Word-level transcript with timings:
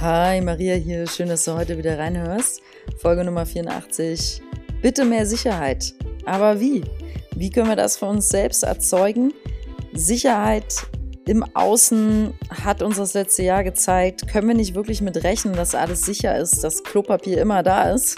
Hi, 0.00 0.40
Maria 0.40 0.76
hier. 0.76 1.06
Schön, 1.06 1.28
dass 1.28 1.44
du 1.44 1.52
heute 1.52 1.76
wieder 1.76 1.98
reinhörst. 1.98 2.62
Folge 2.96 3.22
Nummer 3.22 3.44
84. 3.44 4.40
Bitte 4.80 5.04
mehr 5.04 5.26
Sicherheit. 5.26 5.92
Aber 6.24 6.58
wie? 6.58 6.84
Wie 7.36 7.50
können 7.50 7.68
wir 7.68 7.76
das 7.76 7.98
für 7.98 8.06
uns 8.06 8.30
selbst 8.30 8.62
erzeugen? 8.62 9.34
Sicherheit 9.92 10.86
im 11.26 11.44
Außen 11.52 12.32
hat 12.48 12.80
uns 12.80 12.96
das 12.96 13.12
letzte 13.12 13.42
Jahr 13.42 13.62
gezeigt, 13.62 14.26
können 14.26 14.48
wir 14.48 14.54
nicht 14.54 14.74
wirklich 14.74 15.02
mit 15.02 15.22
rechnen, 15.22 15.52
dass 15.52 15.74
alles 15.74 16.00
sicher 16.00 16.34
ist, 16.34 16.64
dass 16.64 16.82
Klopapier 16.82 17.38
immer 17.38 17.62
da 17.62 17.90
ist 17.90 18.16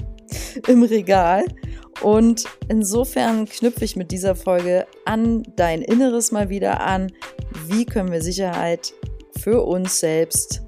im 0.68 0.82
Regal. 0.82 1.46
Und 2.02 2.44
insofern 2.68 3.46
knüpfe 3.46 3.86
ich 3.86 3.96
mit 3.96 4.10
dieser 4.10 4.34
Folge 4.34 4.86
an 5.06 5.44
dein 5.56 5.80
Inneres 5.80 6.30
mal 6.30 6.50
wieder 6.50 6.82
an. 6.82 7.10
Wie 7.68 7.86
können 7.86 8.12
wir 8.12 8.20
Sicherheit 8.20 8.92
für 9.40 9.62
uns 9.62 9.98
selbst 9.98 10.65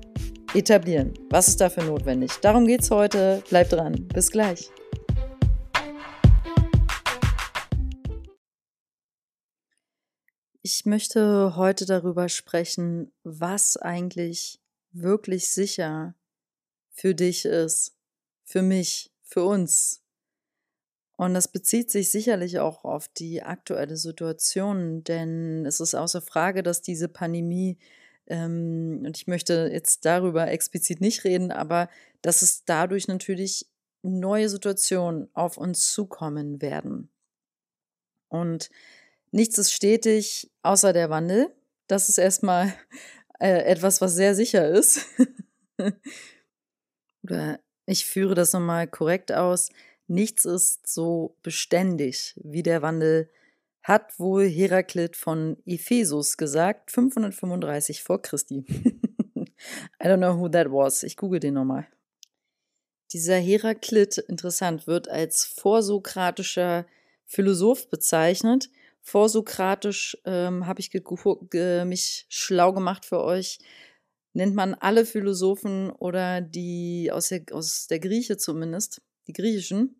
etablieren? 0.55 1.15
Was 1.30 1.48
ist 1.48 1.61
dafür 1.61 1.84
notwendig? 1.84 2.33
Darum 2.41 2.66
geht 2.66 2.83
es 2.83 2.91
heute. 2.91 3.43
Bleib 3.48 3.69
dran. 3.69 4.09
Bis 4.09 4.30
gleich. 4.30 4.70
Ich 10.62 10.84
möchte 10.87 11.56
heute 11.56 11.87
darüber 11.87 12.29
sprechen, 12.29 13.11
was 13.23 13.77
eigentlich 13.77 14.61
wirklich 14.92 15.48
sicher 15.48 16.15
für 16.92 17.15
dich 17.15 17.45
ist, 17.45 17.95
für 18.45 18.62
mich, 18.62 19.12
für 19.23 19.45
uns, 19.45 20.03
und 21.17 21.34
das 21.34 21.48
bezieht 21.48 21.91
sich 21.91 22.11
sicherlich 22.11 22.61
auch 22.61 22.84
auf 22.84 23.09
die 23.09 23.42
aktuelle 23.42 23.97
Situation, 23.97 25.03
denn 25.03 25.67
es 25.67 25.80
ist 25.80 25.97
außer 25.97 26.20
Frage, 26.23 26.62
dass 26.62 26.80
diese 26.80 27.09
Pandemie, 27.09 27.77
ähm, 28.29 29.03
und 29.05 29.17
ich 29.17 29.27
möchte 29.27 29.71
jetzt 29.73 30.05
darüber 30.05 30.48
explizit 30.48 31.01
nicht 31.01 31.25
reden, 31.25 31.51
aber 31.51 31.89
dass 32.23 32.43
es 32.43 32.65
dadurch 32.65 33.09
natürlich 33.09 33.67
neue 34.03 34.48
Situationen 34.48 35.29
auf 35.35 35.57
uns 35.57 35.93
zukommen 35.93 36.62
werden. 36.62 37.11
Und 38.29 38.70
nichts 39.31 39.59
ist 39.59 39.73
stetig 39.73 40.51
außer 40.62 40.93
der 40.93 41.11
Wandel. 41.11 41.53
Das 41.87 42.09
ist 42.09 42.19
erstmal 42.19 42.73
äh, 43.41 43.62
etwas, 43.65 44.01
was 44.01 44.15
sehr 44.15 44.35
sicher 44.35 44.69
ist. 44.69 45.07
Oder 47.23 47.61
ich 47.87 48.05
führe 48.05 48.35
das 48.35 48.53
nochmal 48.53 48.87
korrekt 48.87 49.33
aus. 49.33 49.70
Nichts 50.07 50.45
ist 50.45 50.87
so 50.87 51.37
beständig 51.42 52.39
wie 52.42 52.63
der 52.63 52.83
Wandel, 52.83 53.31
hat 53.89 54.19
wohl 54.20 54.47
Heraklit 54.47 55.17
von 55.17 55.56
Ephesus 55.64 56.36
gesagt, 56.36 56.91
535 56.91 58.03
vor 58.03 58.20
Christi. 58.20 58.64
I 59.98 60.06
don't 60.06 60.19
know 60.19 60.39
who 60.39 60.50
that 60.50 60.70
was. 60.70 61.03
Ich 61.03 61.17
google 61.17 61.41
den 61.41 61.55
nochmal. 61.55 61.89
Dieser 63.14 63.39
Heraklit, 63.39 64.19
interessant, 64.19 64.86
wird 64.86 65.08
als 65.08 65.47
vorsokratischer 65.47 66.86
Philosoph 67.25 67.89
bezeichnet. 67.89 68.69
Vorsokratisch 69.00 70.19
ähm, 70.27 70.67
habe 70.67 70.80
ich 70.80 70.91
mich 70.92 72.27
schlau 72.28 72.75
gemacht 72.75 73.06
für 73.06 73.25
euch. 73.25 73.58
Nennt 74.34 74.55
man 74.55 74.75
alle 74.75 75.06
Philosophen 75.06 75.89
oder 75.89 76.42
die 76.42 77.11
aus 77.11 77.30
der, 77.30 77.42
aus 77.52 77.86
der 77.86 78.00
Grieche 78.00 78.36
zumindest, 78.36 79.00
die 79.27 79.33
griechischen. 79.33 79.97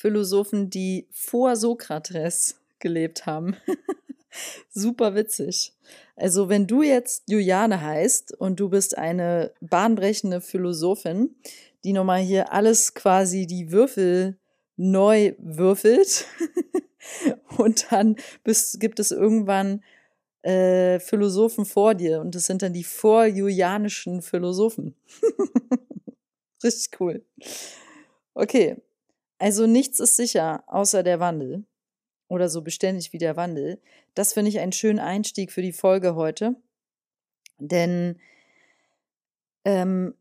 Philosophen, 0.00 0.70
die 0.70 1.06
vor 1.10 1.56
Sokrates 1.56 2.58
gelebt 2.78 3.26
haben. 3.26 3.54
Super 4.70 5.14
witzig. 5.14 5.74
Also 6.16 6.48
wenn 6.48 6.66
du 6.66 6.80
jetzt 6.82 7.24
Juliane 7.28 7.82
heißt 7.82 8.32
und 8.40 8.60
du 8.60 8.70
bist 8.70 8.96
eine 8.96 9.52
bahnbrechende 9.60 10.40
Philosophin, 10.40 11.34
die 11.84 11.92
nochmal 11.92 12.20
hier 12.20 12.50
alles 12.50 12.94
quasi 12.94 13.46
die 13.46 13.72
Würfel 13.72 14.38
neu 14.76 15.34
würfelt 15.36 16.24
und 17.58 17.92
dann 17.92 18.16
bist, 18.42 18.80
gibt 18.80 19.00
es 19.00 19.10
irgendwann 19.10 19.84
äh, 20.40 20.98
Philosophen 21.00 21.66
vor 21.66 21.94
dir 21.94 22.22
und 22.22 22.34
das 22.34 22.46
sind 22.46 22.62
dann 22.62 22.72
die 22.72 22.84
vorjulianischen 22.84 24.22
Philosophen. 24.22 24.94
Richtig 26.64 26.98
cool. 27.00 27.22
Okay, 28.32 28.76
also 29.40 29.66
nichts 29.66 30.00
ist 30.00 30.16
sicher, 30.16 30.62
außer 30.66 31.02
der 31.02 31.18
Wandel. 31.18 31.64
Oder 32.28 32.48
so 32.48 32.62
beständig 32.62 33.12
wie 33.12 33.18
der 33.18 33.36
Wandel. 33.36 33.80
Das 34.14 34.34
finde 34.34 34.50
ich 34.50 34.60
einen 34.60 34.72
schönen 34.72 35.00
Einstieg 35.00 35.50
für 35.50 35.62
die 35.62 35.72
Folge 35.72 36.14
heute. 36.14 36.54
Denn 37.58 38.20
ähm, 39.64 40.14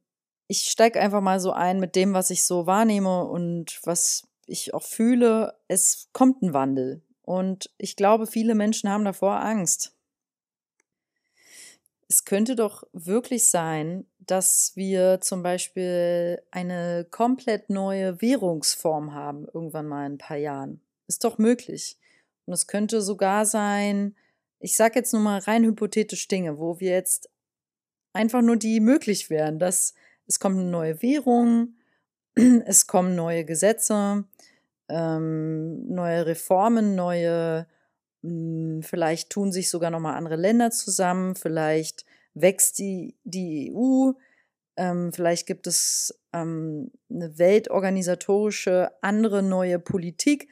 ich 0.48 0.62
steige 0.64 1.00
einfach 1.00 1.22
mal 1.22 1.40
so 1.40 1.52
ein 1.52 1.80
mit 1.80 1.96
dem, 1.96 2.14
was 2.14 2.32
ich 2.32 2.44
so 2.44 2.66
wahrnehme 2.66 3.26
und 3.26 3.80
was 3.84 4.28
ich 4.48 4.74
auch 4.74 4.84
fühle. 4.84 5.54
Es 5.68 6.10
kommt 6.14 6.42
ein 6.42 6.54
Wandel. 6.54 7.04
Und 7.22 7.70
ich 7.78 7.96
glaube, 7.96 8.26
viele 8.26 8.56
Menschen 8.56 8.90
haben 8.90 9.06
davor 9.06 9.42
Angst. 9.42 9.94
Es 12.10 12.26
könnte 12.26 12.56
doch 12.56 12.84
wirklich 12.92 13.50
sein, 13.50 14.06
dass 14.18 14.74
wir 14.76 15.22
zum 15.22 15.44
Beispiel 15.44 16.42
eine 16.52 17.06
komplett 17.10 17.70
neue 17.70 18.22
Währungsform 18.22 19.14
haben, 19.14 19.48
irgendwann 19.54 19.88
mal 19.88 20.06
in 20.06 20.14
ein 20.14 20.18
paar 20.18 20.38
Jahren. 20.38 20.82
Ist 21.08 21.24
doch 21.24 21.38
möglich. 21.38 21.98
Und 22.46 22.54
es 22.54 22.68
könnte 22.68 23.02
sogar 23.02 23.46
sein, 23.46 24.16
ich 24.60 24.76
sage 24.76 25.00
jetzt 25.00 25.14
nur 25.14 25.22
mal 25.22 25.40
rein 25.40 25.64
hypothetisch 25.64 26.28
Dinge, 26.28 26.60
wo 26.60 26.80
wir 26.80 26.92
jetzt 26.92 27.30
einfach 28.14 28.42
nur 28.42 28.58
die 28.58 28.80
möglich 28.80 29.30
wären, 29.30 29.60
dass 29.60 29.94
es 30.28 30.40
kommt 30.40 30.60
eine 30.60 30.70
neue 30.70 31.02
Währung, 31.02 31.76
es 32.66 32.88
kommen 32.88 33.16
neue 33.16 33.46
Gesetze, 33.46 34.26
ähm, 34.90 35.88
neue 35.88 36.26
Reformen, 36.26 36.96
neue, 36.96 37.68
mh, 38.22 38.30
hm, 38.30 38.84
vielleicht 38.84 39.30
tun 39.30 39.52
sich 39.52 39.70
sogar 39.70 39.92
nochmal 39.92 40.16
andere 40.16 40.36
Länder 40.36 40.72
zusammen, 40.72 41.36
vielleicht 41.36 42.06
wächst 42.34 42.80
die, 42.80 43.16
die 43.24 43.74
EU, 43.74 44.12
ähm, 44.78 45.12
vielleicht 45.12 45.46
gibt 45.46 45.68
es 45.68 46.18
ähm, 46.32 46.92
eine 47.10 47.38
weltorganisatorische 47.38 48.92
andere 49.02 49.44
neue 49.44 49.78
Politik. 49.78 50.48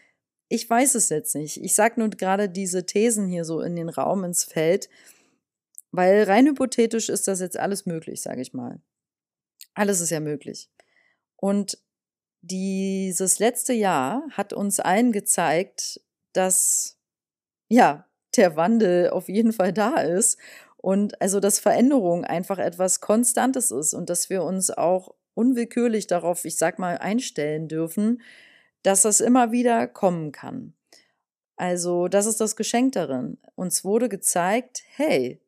Ich 0.49 0.69
weiß 0.69 0.95
es 0.95 1.09
jetzt 1.09 1.35
nicht. 1.35 1.63
Ich 1.63 1.75
sage 1.75 1.99
nur 1.99 2.09
gerade 2.09 2.49
diese 2.49 2.85
Thesen 2.85 3.27
hier 3.27 3.45
so 3.45 3.61
in 3.61 3.75
den 3.75 3.89
Raum, 3.89 4.23
ins 4.23 4.43
Feld, 4.43 4.89
weil 5.91 6.23
rein 6.23 6.47
hypothetisch 6.47 7.09
ist 7.09 7.27
das 7.27 7.39
jetzt 7.39 7.57
alles 7.57 7.85
möglich, 7.85 8.21
sage 8.21 8.41
ich 8.41 8.53
mal. 8.53 8.81
Alles 9.73 10.01
ist 10.01 10.09
ja 10.09 10.19
möglich. 10.19 10.69
Und 11.37 11.77
dieses 12.41 13.39
letzte 13.39 13.73
Jahr 13.73 14.23
hat 14.31 14.51
uns 14.51 14.79
allen 14.79 15.11
gezeigt, 15.11 16.01
dass 16.33 16.96
ja, 17.69 18.05
der 18.35 18.55
Wandel 18.55 19.09
auf 19.09 19.29
jeden 19.29 19.53
Fall 19.53 19.73
da 19.73 19.95
ist 19.97 20.37
und 20.77 21.21
also, 21.21 21.39
dass 21.39 21.59
Veränderung 21.59 22.23
einfach 22.23 22.59
etwas 22.59 23.01
Konstantes 23.01 23.71
ist 23.71 23.93
und 23.93 24.09
dass 24.09 24.29
wir 24.29 24.43
uns 24.43 24.69
auch 24.71 25.13
unwillkürlich 25.33 26.07
darauf, 26.07 26.45
ich 26.45 26.57
sag 26.57 26.79
mal, 26.79 26.97
einstellen 26.97 27.67
dürfen, 27.67 28.21
dass 28.83 29.01
das 29.01 29.19
immer 29.19 29.51
wieder 29.51 29.87
kommen 29.87 30.31
kann. 30.31 30.73
Also, 31.57 32.07
das 32.07 32.27
ist 32.27 32.39
das 32.39 32.55
Geschenk 32.55 32.93
darin. 32.93 33.37
Uns 33.55 33.83
wurde 33.83 34.09
gezeigt, 34.09 34.83
hey, 34.95 35.41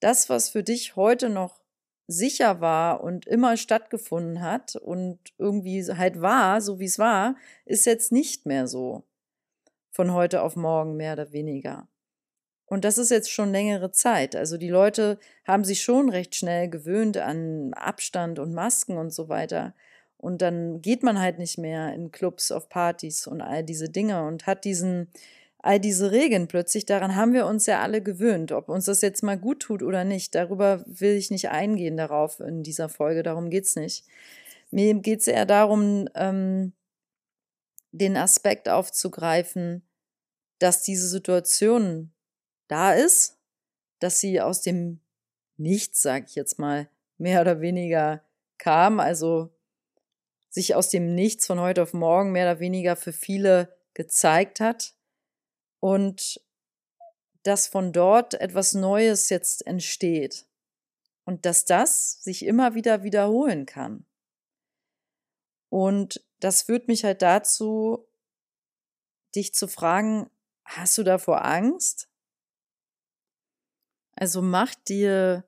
das, 0.00 0.28
was 0.28 0.50
für 0.50 0.64
dich 0.64 0.96
heute 0.96 1.30
noch 1.30 1.60
sicher 2.08 2.60
war 2.60 3.02
und 3.02 3.26
immer 3.26 3.56
stattgefunden 3.56 4.42
hat 4.42 4.76
und 4.76 5.18
irgendwie 5.38 5.84
halt 5.84 6.20
war, 6.20 6.60
so 6.60 6.80
wie 6.80 6.86
es 6.86 6.98
war, 6.98 7.36
ist 7.64 7.86
jetzt 7.86 8.12
nicht 8.12 8.46
mehr 8.46 8.66
so. 8.66 9.04
Von 9.92 10.12
heute 10.12 10.42
auf 10.42 10.56
morgen 10.56 10.96
mehr 10.96 11.12
oder 11.12 11.32
weniger. 11.32 11.86
Und 12.72 12.86
das 12.86 12.96
ist 12.96 13.10
jetzt 13.10 13.30
schon 13.30 13.52
längere 13.52 13.90
Zeit. 13.90 14.34
Also 14.34 14.56
die 14.56 14.70
Leute 14.70 15.18
haben 15.46 15.62
sich 15.62 15.82
schon 15.82 16.08
recht 16.08 16.34
schnell 16.34 16.70
gewöhnt 16.70 17.18
an 17.18 17.74
Abstand 17.74 18.38
und 18.38 18.54
Masken 18.54 18.96
und 18.96 19.12
so 19.12 19.28
weiter. 19.28 19.74
Und 20.16 20.40
dann 20.40 20.80
geht 20.80 21.02
man 21.02 21.20
halt 21.20 21.38
nicht 21.38 21.58
mehr 21.58 21.92
in 21.92 22.12
Clubs, 22.12 22.50
auf 22.50 22.70
Partys 22.70 23.26
und 23.26 23.42
all 23.42 23.62
diese 23.62 23.90
Dinge 23.90 24.24
und 24.24 24.46
hat 24.46 24.64
diesen, 24.64 25.08
all 25.58 25.80
diese 25.80 26.12
Regeln 26.12 26.48
plötzlich. 26.48 26.86
Daran 26.86 27.14
haben 27.14 27.34
wir 27.34 27.44
uns 27.44 27.66
ja 27.66 27.82
alle 27.82 28.00
gewöhnt. 28.00 28.52
Ob 28.52 28.70
uns 28.70 28.86
das 28.86 29.02
jetzt 29.02 29.22
mal 29.22 29.36
gut 29.36 29.60
tut 29.60 29.82
oder 29.82 30.04
nicht, 30.04 30.34
darüber 30.34 30.82
will 30.86 31.16
ich 31.16 31.30
nicht 31.30 31.50
eingehen 31.50 31.98
darauf 31.98 32.40
in 32.40 32.62
dieser 32.62 32.88
Folge. 32.88 33.22
Darum 33.22 33.50
geht's 33.50 33.76
nicht. 33.76 34.06
Mir 34.70 34.94
geht 34.94 35.20
es 35.20 35.26
eher 35.26 35.44
darum, 35.44 36.08
ähm, 36.14 36.72
den 37.90 38.16
Aspekt 38.16 38.70
aufzugreifen, 38.70 39.82
dass 40.62 40.82
diese 40.82 41.08
Situationen 41.08 42.14
da 42.68 42.92
ist, 42.92 43.38
dass 43.98 44.20
sie 44.20 44.40
aus 44.40 44.62
dem 44.62 45.00
Nichts, 45.56 46.02
sage 46.02 46.26
ich 46.28 46.34
jetzt 46.34 46.58
mal, 46.58 46.88
mehr 47.18 47.40
oder 47.40 47.60
weniger 47.60 48.24
kam, 48.58 49.00
also 49.00 49.50
sich 50.50 50.74
aus 50.74 50.88
dem 50.88 51.14
Nichts 51.14 51.46
von 51.46 51.60
heute 51.60 51.82
auf 51.82 51.92
morgen 51.92 52.32
mehr 52.32 52.50
oder 52.50 52.60
weniger 52.60 52.96
für 52.96 53.12
viele 53.12 53.76
gezeigt 53.94 54.60
hat 54.60 54.94
und 55.80 56.40
dass 57.42 57.66
von 57.66 57.92
dort 57.92 58.34
etwas 58.34 58.74
Neues 58.74 59.28
jetzt 59.30 59.66
entsteht. 59.66 60.46
Und 61.24 61.46
dass 61.46 61.64
das 61.64 62.22
sich 62.22 62.44
immer 62.44 62.74
wieder 62.74 63.04
wiederholen 63.04 63.66
kann. 63.66 64.06
Und 65.68 66.24
das 66.40 66.62
führt 66.62 66.88
mich 66.88 67.04
halt 67.04 67.22
dazu, 67.22 68.08
dich 69.34 69.54
zu 69.54 69.68
fragen, 69.68 70.30
hast 70.76 70.98
du 70.98 71.02
davor 71.02 71.44
Angst? 71.44 72.08
Also 74.14 74.42
macht 74.42 74.88
dir 74.88 75.44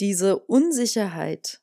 diese 0.00 0.38
Unsicherheit, 0.38 1.60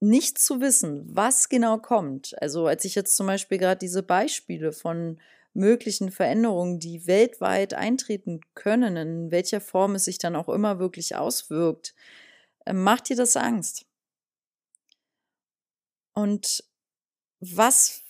nicht 0.00 0.38
zu 0.38 0.60
wissen, 0.60 1.04
was 1.08 1.48
genau 1.48 1.78
kommt. 1.78 2.40
Also 2.40 2.66
als 2.66 2.84
ich 2.84 2.94
jetzt 2.94 3.16
zum 3.16 3.26
Beispiel 3.26 3.58
gerade 3.58 3.78
diese 3.78 4.02
Beispiele 4.02 4.72
von 4.72 5.20
möglichen 5.54 6.12
Veränderungen, 6.12 6.78
die 6.78 7.06
weltweit 7.06 7.74
eintreten 7.74 8.40
können, 8.54 8.96
in 8.96 9.30
welcher 9.32 9.60
Form 9.60 9.96
es 9.96 10.04
sich 10.04 10.18
dann 10.18 10.36
auch 10.36 10.48
immer 10.48 10.78
wirklich 10.78 11.16
auswirkt, 11.16 11.94
äh, 12.64 12.72
macht 12.72 13.08
dir 13.08 13.16
das 13.16 13.36
Angst. 13.36 13.86
Und 16.14 16.64
was 17.40 18.02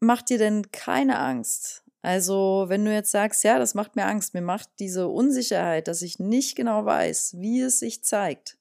macht 0.00 0.30
dir 0.30 0.38
denn 0.38 0.70
keine 0.72 1.18
Angst? 1.18 1.85
Also, 2.06 2.66
wenn 2.68 2.84
du 2.84 2.92
jetzt 2.92 3.10
sagst, 3.10 3.42
ja, 3.42 3.58
das 3.58 3.74
macht 3.74 3.96
mir 3.96 4.06
Angst, 4.06 4.34
mir 4.34 4.42
macht 4.42 4.68
diese 4.78 5.08
Unsicherheit, 5.08 5.88
dass 5.88 6.02
ich 6.02 6.18
nicht 6.18 6.54
genau 6.54 6.84
weiß, 6.84 7.36
wie 7.38 7.60
es 7.60 7.80
sich 7.80 8.04
zeigt, 8.04 8.58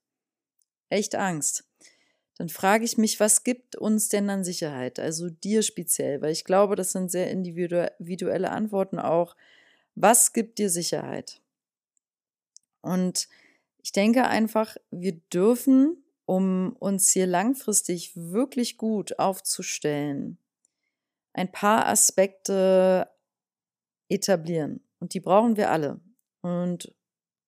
echt 0.89 1.15
Angst 1.15 1.65
dann 2.37 2.49
frage 2.49 2.83
ich 2.83 2.97
mich, 2.97 3.19
was 3.19 3.43
gibt 3.43 3.75
uns 3.77 4.09
denn 4.09 4.29
an 4.29 4.43
Sicherheit? 4.43 4.99
Also 4.99 5.29
dir 5.29 5.63
speziell, 5.63 6.21
weil 6.21 6.31
ich 6.31 6.43
glaube, 6.43 6.75
das 6.75 6.91
sind 6.91 7.09
sehr 7.09 7.31
individuelle 7.31 8.51
Antworten 8.51 8.99
auch. 8.99 9.35
Was 9.95 10.33
gibt 10.33 10.59
dir 10.59 10.69
Sicherheit? 10.69 11.41
Und 12.81 13.29
ich 13.81 13.93
denke 13.93 14.27
einfach, 14.27 14.75
wir 14.91 15.13
dürfen, 15.31 16.03
um 16.25 16.75
uns 16.79 17.09
hier 17.09 17.25
langfristig 17.25 18.11
wirklich 18.15 18.77
gut 18.77 19.17
aufzustellen, 19.17 20.37
ein 21.33 21.51
paar 21.51 21.87
Aspekte 21.87 23.09
etablieren. 24.09 24.83
Und 24.99 25.13
die 25.13 25.19
brauchen 25.19 25.57
wir 25.57 25.71
alle. 25.71 25.99
Und 26.41 26.93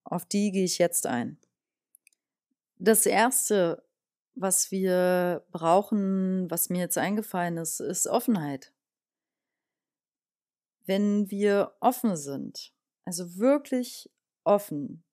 auf 0.04 0.26
die 0.26 0.52
gehe 0.52 0.66
ich 0.66 0.78
jetzt 0.78 1.06
ein. 1.06 1.40
Das 2.80 3.06
erste, 3.06 3.84
was 4.36 4.72
wir 4.72 5.46
brauchen, 5.52 6.50
was 6.50 6.70
mir 6.70 6.80
jetzt 6.80 6.98
eingefallen 6.98 7.58
ist, 7.58 7.80
ist 7.80 8.08
Offenheit. 8.08 8.74
Wenn 10.86 11.30
wir 11.30 11.74
offen 11.80 12.16
sind, 12.16 12.74
also 13.04 13.38
wirklich 13.38 14.10
offen, 14.44 15.04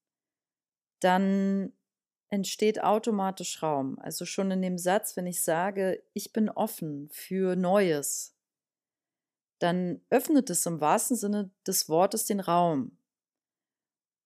dann 1.00 1.72
entsteht 2.28 2.82
automatisch 2.82 3.62
Raum. 3.62 3.98
Also 3.98 4.24
schon 4.24 4.50
in 4.50 4.62
dem 4.62 4.78
Satz, 4.78 5.16
wenn 5.16 5.26
ich 5.26 5.42
sage, 5.42 6.02
ich 6.12 6.32
bin 6.32 6.48
offen 6.48 7.08
für 7.10 7.56
Neues, 7.56 8.36
dann 9.58 10.00
öffnet 10.10 10.50
es 10.50 10.66
im 10.66 10.80
wahrsten 10.80 11.16
Sinne 11.16 11.50
des 11.66 11.88
Wortes 11.88 12.26
den 12.26 12.40
Raum. 12.40 12.98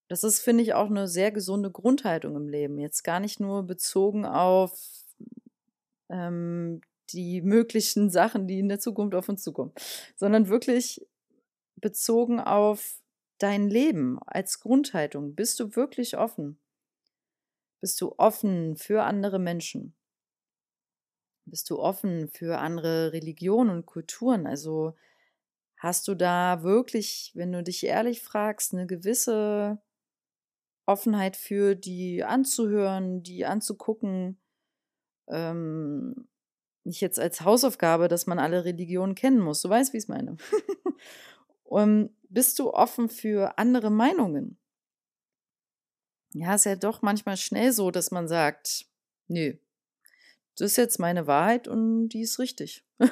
Das 0.08 0.24
ist, 0.24 0.40
finde 0.40 0.62
ich, 0.62 0.72
auch 0.74 0.88
eine 0.88 1.06
sehr 1.06 1.30
gesunde 1.30 1.70
Grundhaltung 1.70 2.34
im 2.34 2.48
Leben. 2.48 2.78
Jetzt 2.78 3.02
gar 3.02 3.20
nicht 3.20 3.40
nur 3.40 3.62
bezogen 3.64 4.24
auf 4.24 5.04
ähm, 6.08 6.80
die 7.10 7.42
möglichen 7.42 8.10
Sachen, 8.10 8.46
die 8.46 8.58
in 8.58 8.68
der 8.68 8.80
Zukunft 8.80 9.14
auf 9.14 9.28
uns 9.28 9.42
zukommen, 9.42 9.72
sondern 10.16 10.48
wirklich 10.48 11.06
bezogen 11.76 12.40
auf 12.40 13.00
dein 13.38 13.68
Leben 13.68 14.18
als 14.26 14.60
Grundhaltung. 14.60 15.34
Bist 15.34 15.60
du 15.60 15.76
wirklich 15.76 16.16
offen? 16.16 16.58
Bist 17.80 18.00
du 18.00 18.14
offen 18.16 18.76
für 18.76 19.04
andere 19.04 19.38
Menschen? 19.38 19.94
Bist 21.44 21.70
du 21.70 21.78
offen 21.78 22.28
für 22.28 22.58
andere 22.58 23.12
Religionen 23.12 23.70
und 23.70 23.86
Kulturen? 23.86 24.46
Also 24.46 24.94
hast 25.78 26.08
du 26.08 26.14
da 26.14 26.62
wirklich, 26.62 27.32
wenn 27.34 27.52
du 27.52 27.62
dich 27.62 27.84
ehrlich 27.84 28.22
fragst, 28.22 28.74
eine 28.74 28.86
gewisse 28.86 29.80
Offenheit 30.86 31.36
für 31.36 31.74
die 31.74 32.24
anzuhören, 32.24 33.22
die 33.22 33.46
anzugucken, 33.46 34.40
ähm, 35.28 36.28
nicht 36.84 37.00
jetzt 37.00 37.20
als 37.20 37.42
Hausaufgabe, 37.42 38.08
dass 38.08 38.26
man 38.26 38.38
alle 38.38 38.64
Religionen 38.64 39.14
kennen 39.14 39.40
muss. 39.40 39.60
Du 39.62 39.68
weißt, 39.68 39.92
wie 39.92 39.98
ich 39.98 40.04
es 40.04 40.08
meine. 40.08 40.36
um, 41.64 42.10
bist 42.28 42.58
du 42.58 42.72
offen 42.72 43.08
für 43.08 43.58
andere 43.58 43.90
Meinungen? 43.90 44.58
Ja, 46.32 46.54
ist 46.54 46.64
ja 46.66 46.76
doch 46.76 47.02
manchmal 47.02 47.36
schnell 47.36 47.72
so, 47.72 47.90
dass 47.90 48.10
man 48.10 48.26
sagt, 48.28 48.86
nö, 49.28 49.54
das 50.56 50.72
ist 50.72 50.76
jetzt 50.76 50.98
meine 50.98 51.26
Wahrheit 51.26 51.68
und 51.68 52.08
die 52.08 52.22
ist 52.22 52.38
richtig. 52.38 52.84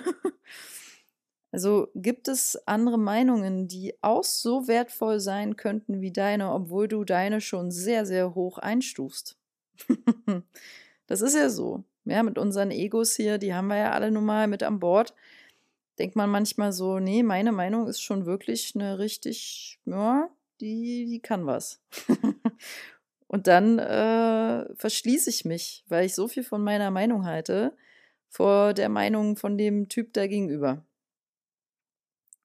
Also 1.56 1.88
gibt 1.94 2.29
es 2.29 2.61
andere 2.67 2.99
Meinungen, 2.99 3.67
die 3.67 3.94
auch 4.03 4.25
so 4.25 4.69
wertvoll 4.69 5.20
sein 5.20 5.56
könnten 5.56 6.03
wie 6.03 6.12
deine, 6.12 6.53
obwohl 6.53 6.87
du 6.87 7.03
deine 7.03 7.41
schon 7.41 7.70
sehr, 7.70 8.05
sehr 8.05 8.35
hoch 8.35 8.58
einstufst? 8.58 9.38
das 11.06 11.23
ist 11.23 11.35
ja 11.35 11.49
so. 11.49 11.82
Ja, 12.05 12.23
mit 12.23 12.37
unseren 12.37 12.70
Egos 12.70 13.17
hier, 13.17 13.38
die 13.38 13.55
haben 13.55 13.69
wir 13.69 13.79
ja 13.79 13.93
alle 13.93 14.11
nun 14.11 14.26
mal 14.26 14.49
mit 14.49 14.62
an 14.62 14.81
Bord. 14.81 15.14
Denkt 15.99 16.14
man 16.14 16.29
manchmal 16.29 16.75
so, 16.75 16.99
nee, 16.99 17.23
meine 17.23 17.53
Meinung 17.53 17.87
ist 17.87 18.03
schon 18.03 18.26
wirklich 18.26 18.75
eine 18.75 18.99
richtig, 18.99 19.81
ja, 19.87 20.29
die, 20.61 21.06
die 21.06 21.20
kann 21.20 21.47
was. 21.47 21.81
Und 23.29 23.47
dann 23.47 23.79
äh, 23.79 24.75
verschließe 24.75 25.31
ich 25.31 25.47
mich, 25.47 25.87
weil 25.88 26.05
ich 26.05 26.14
so 26.14 26.29
viel 26.29 26.44
von 26.44 26.62
meiner 26.62 26.91
Meinung 26.91 27.25
halte, 27.25 27.75
vor 28.29 28.75
der 28.75 28.91
Meinung 28.91 29.37
von 29.37 29.56
dem 29.56 29.88
Typ 29.88 30.12
da 30.12 30.26
gegenüber 30.26 30.85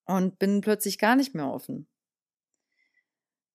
und 0.06 0.40
bin 0.40 0.62
plötzlich 0.62 0.98
gar 0.98 1.16
nicht 1.16 1.36
mehr 1.36 1.52
offen. 1.52 1.88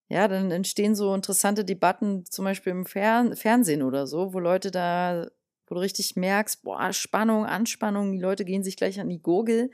Ja, 0.09 0.27
dann 0.27 0.51
entstehen 0.51 0.95
so 0.95 1.13
interessante 1.13 1.65
Debatten, 1.65 2.25
zum 2.25 2.45
Beispiel 2.45 2.71
im 2.71 2.85
Fern 2.85 3.35
Fernsehen 3.35 3.83
oder 3.83 4.07
so, 4.07 4.33
wo 4.33 4.39
Leute 4.39 4.71
da, 4.71 5.27
wo 5.67 5.75
du 5.75 5.81
richtig 5.81 6.15
merkst, 6.15 6.63
boah, 6.63 6.93
Spannung, 6.93 7.45
Anspannung, 7.45 8.13
die 8.13 8.19
Leute 8.19 8.45
gehen 8.45 8.63
sich 8.63 8.77
gleich 8.77 9.01
an 9.01 9.09
die 9.09 9.21
Gurgel, 9.21 9.69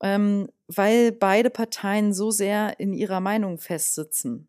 ähm, 0.00 0.48
weil 0.68 1.12
beide 1.12 1.50
Parteien 1.50 2.14
so 2.14 2.30
sehr 2.30 2.80
in 2.80 2.94
ihrer 2.94 3.20
Meinung 3.20 3.58
festsitzen. 3.58 4.48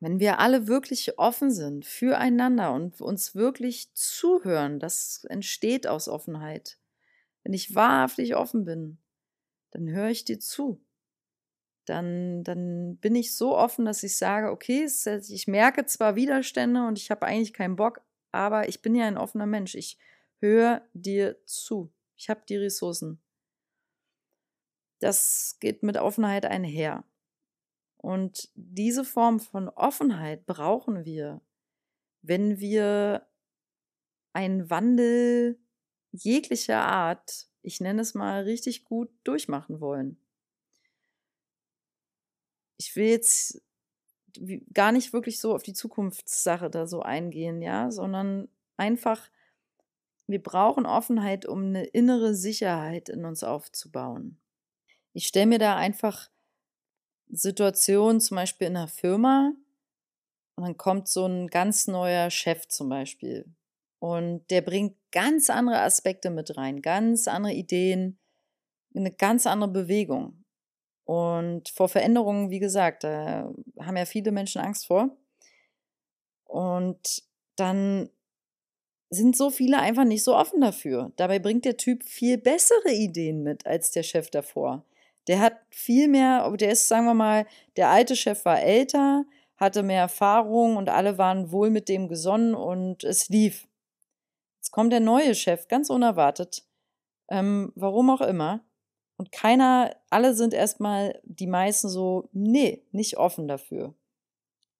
Wenn 0.00 0.20
wir 0.20 0.38
alle 0.38 0.66
wirklich 0.66 1.18
offen 1.18 1.50
sind 1.50 1.84
füreinander 1.84 2.72
und 2.72 3.00
uns 3.00 3.34
wirklich 3.34 3.92
zuhören, 3.94 4.78
das 4.78 5.24
entsteht 5.28 5.86
aus 5.86 6.08
Offenheit. 6.08 6.78
Wenn 7.42 7.54
ich 7.54 7.74
wahrhaftig 7.74 8.36
offen 8.36 8.64
bin, 8.64 8.98
dann 9.70 9.88
höre 9.88 10.08
ich 10.08 10.24
dir 10.24 10.38
zu. 10.40 10.84
Dann, 11.86 12.42
dann 12.42 12.96
bin 12.98 13.14
ich 13.14 13.36
so 13.36 13.56
offen, 13.56 13.84
dass 13.84 14.02
ich 14.02 14.16
sage, 14.16 14.50
okay, 14.50 14.86
ich 14.86 15.46
merke 15.46 15.86
zwar 15.86 16.16
Widerstände 16.16 16.86
und 16.86 16.98
ich 16.98 17.10
habe 17.10 17.26
eigentlich 17.26 17.52
keinen 17.52 17.76
Bock, 17.76 18.00
aber 18.32 18.68
ich 18.68 18.82
bin 18.82 18.94
ja 18.94 19.06
ein 19.06 19.18
offener 19.18 19.46
Mensch. 19.46 19.74
Ich 19.74 19.98
höre 20.40 20.82
dir 20.94 21.36
zu. 21.44 21.92
Ich 22.16 22.28
habe 22.28 22.42
die 22.48 22.56
Ressourcen. 22.56 23.22
Das 24.98 25.58
geht 25.60 25.82
mit 25.82 25.96
Offenheit 25.96 26.46
einher. 26.46 27.04
Und 27.96 28.50
diese 28.54 29.04
Form 29.04 29.40
von 29.40 29.68
Offenheit 29.68 30.46
brauchen 30.46 31.04
wir, 31.04 31.40
wenn 32.22 32.58
wir 32.58 33.26
einen 34.32 34.70
Wandel 34.70 35.58
jeglicher 36.12 36.82
Art 36.82 37.48
ich 37.66 37.80
nenne 37.80 38.02
es 38.02 38.14
mal, 38.14 38.44
richtig 38.44 38.84
gut 38.84 39.10
durchmachen 39.24 39.80
wollen. 39.80 40.16
Ich 42.78 42.94
will 42.94 43.08
jetzt 43.08 43.60
gar 44.72 44.92
nicht 44.92 45.12
wirklich 45.12 45.40
so 45.40 45.52
auf 45.52 45.64
die 45.64 45.72
Zukunftssache 45.72 46.70
da 46.70 46.86
so 46.86 47.02
eingehen, 47.02 47.62
ja, 47.62 47.90
sondern 47.90 48.48
einfach, 48.76 49.28
wir 50.28 50.40
brauchen 50.40 50.86
Offenheit, 50.86 51.44
um 51.44 51.64
eine 51.64 51.84
innere 51.86 52.34
Sicherheit 52.34 53.08
in 53.08 53.24
uns 53.24 53.42
aufzubauen. 53.42 54.38
Ich 55.12 55.26
stelle 55.26 55.46
mir 55.46 55.58
da 55.58 55.76
einfach 55.76 56.30
Situationen, 57.28 58.20
zum 58.20 58.36
Beispiel 58.36 58.68
in 58.68 58.76
einer 58.76 58.88
Firma, 58.88 59.52
und 60.54 60.64
dann 60.64 60.76
kommt 60.76 61.08
so 61.08 61.26
ein 61.26 61.48
ganz 61.48 61.88
neuer 61.88 62.30
Chef 62.30 62.68
zum 62.68 62.88
Beispiel 62.88 63.44
und 63.98 64.44
der 64.50 64.60
bringt 64.60 64.96
ganz 65.12 65.50
andere 65.50 65.80
Aspekte 65.80 66.30
mit 66.30 66.56
rein, 66.56 66.82
ganz 66.82 67.28
andere 67.28 67.52
Ideen, 67.52 68.18
eine 68.94 69.12
ganz 69.12 69.46
andere 69.46 69.70
Bewegung. 69.70 70.44
Und 71.04 71.68
vor 71.68 71.88
Veränderungen, 71.88 72.50
wie 72.50 72.58
gesagt, 72.58 73.04
da 73.04 73.52
haben 73.80 73.96
ja 73.96 74.04
viele 74.04 74.32
Menschen 74.32 74.60
Angst 74.60 74.86
vor. 74.86 75.16
Und 76.44 77.22
dann 77.56 78.10
sind 79.10 79.36
so 79.36 79.50
viele 79.50 79.78
einfach 79.78 80.04
nicht 80.04 80.24
so 80.24 80.36
offen 80.36 80.60
dafür. 80.60 81.12
Dabei 81.16 81.38
bringt 81.38 81.64
der 81.64 81.76
Typ 81.76 82.02
viel 82.02 82.38
bessere 82.38 82.92
Ideen 82.92 83.42
mit 83.42 83.66
als 83.66 83.92
der 83.92 84.02
Chef 84.02 84.30
davor. 84.30 84.84
Der 85.28 85.40
hat 85.40 85.54
viel 85.70 86.08
mehr, 86.08 86.50
der 86.56 86.72
ist, 86.72 86.88
sagen 86.88 87.06
wir 87.06 87.14
mal, 87.14 87.46
der 87.76 87.88
alte 87.88 88.16
Chef 88.16 88.44
war 88.44 88.60
älter, 88.60 89.24
hatte 89.56 89.82
mehr 89.82 90.00
Erfahrung 90.00 90.76
und 90.76 90.88
alle 90.88 91.18
waren 91.18 91.50
wohl 91.50 91.70
mit 91.70 91.88
dem 91.88 92.08
gesonnen 92.08 92.54
und 92.54 93.04
es 93.04 93.28
lief. 93.28 93.66
Jetzt 94.66 94.72
kommt 94.72 94.92
der 94.92 94.98
neue 94.98 95.36
Chef, 95.36 95.68
ganz 95.68 95.90
unerwartet, 95.90 96.64
ähm, 97.28 97.70
warum 97.76 98.10
auch 98.10 98.20
immer. 98.20 98.64
Und 99.16 99.30
keiner, 99.30 99.94
alle 100.10 100.34
sind 100.34 100.52
erstmal, 100.52 101.20
die 101.22 101.46
meisten 101.46 101.88
so, 101.88 102.28
nee, 102.32 102.82
nicht 102.90 103.16
offen 103.16 103.46
dafür. 103.46 103.94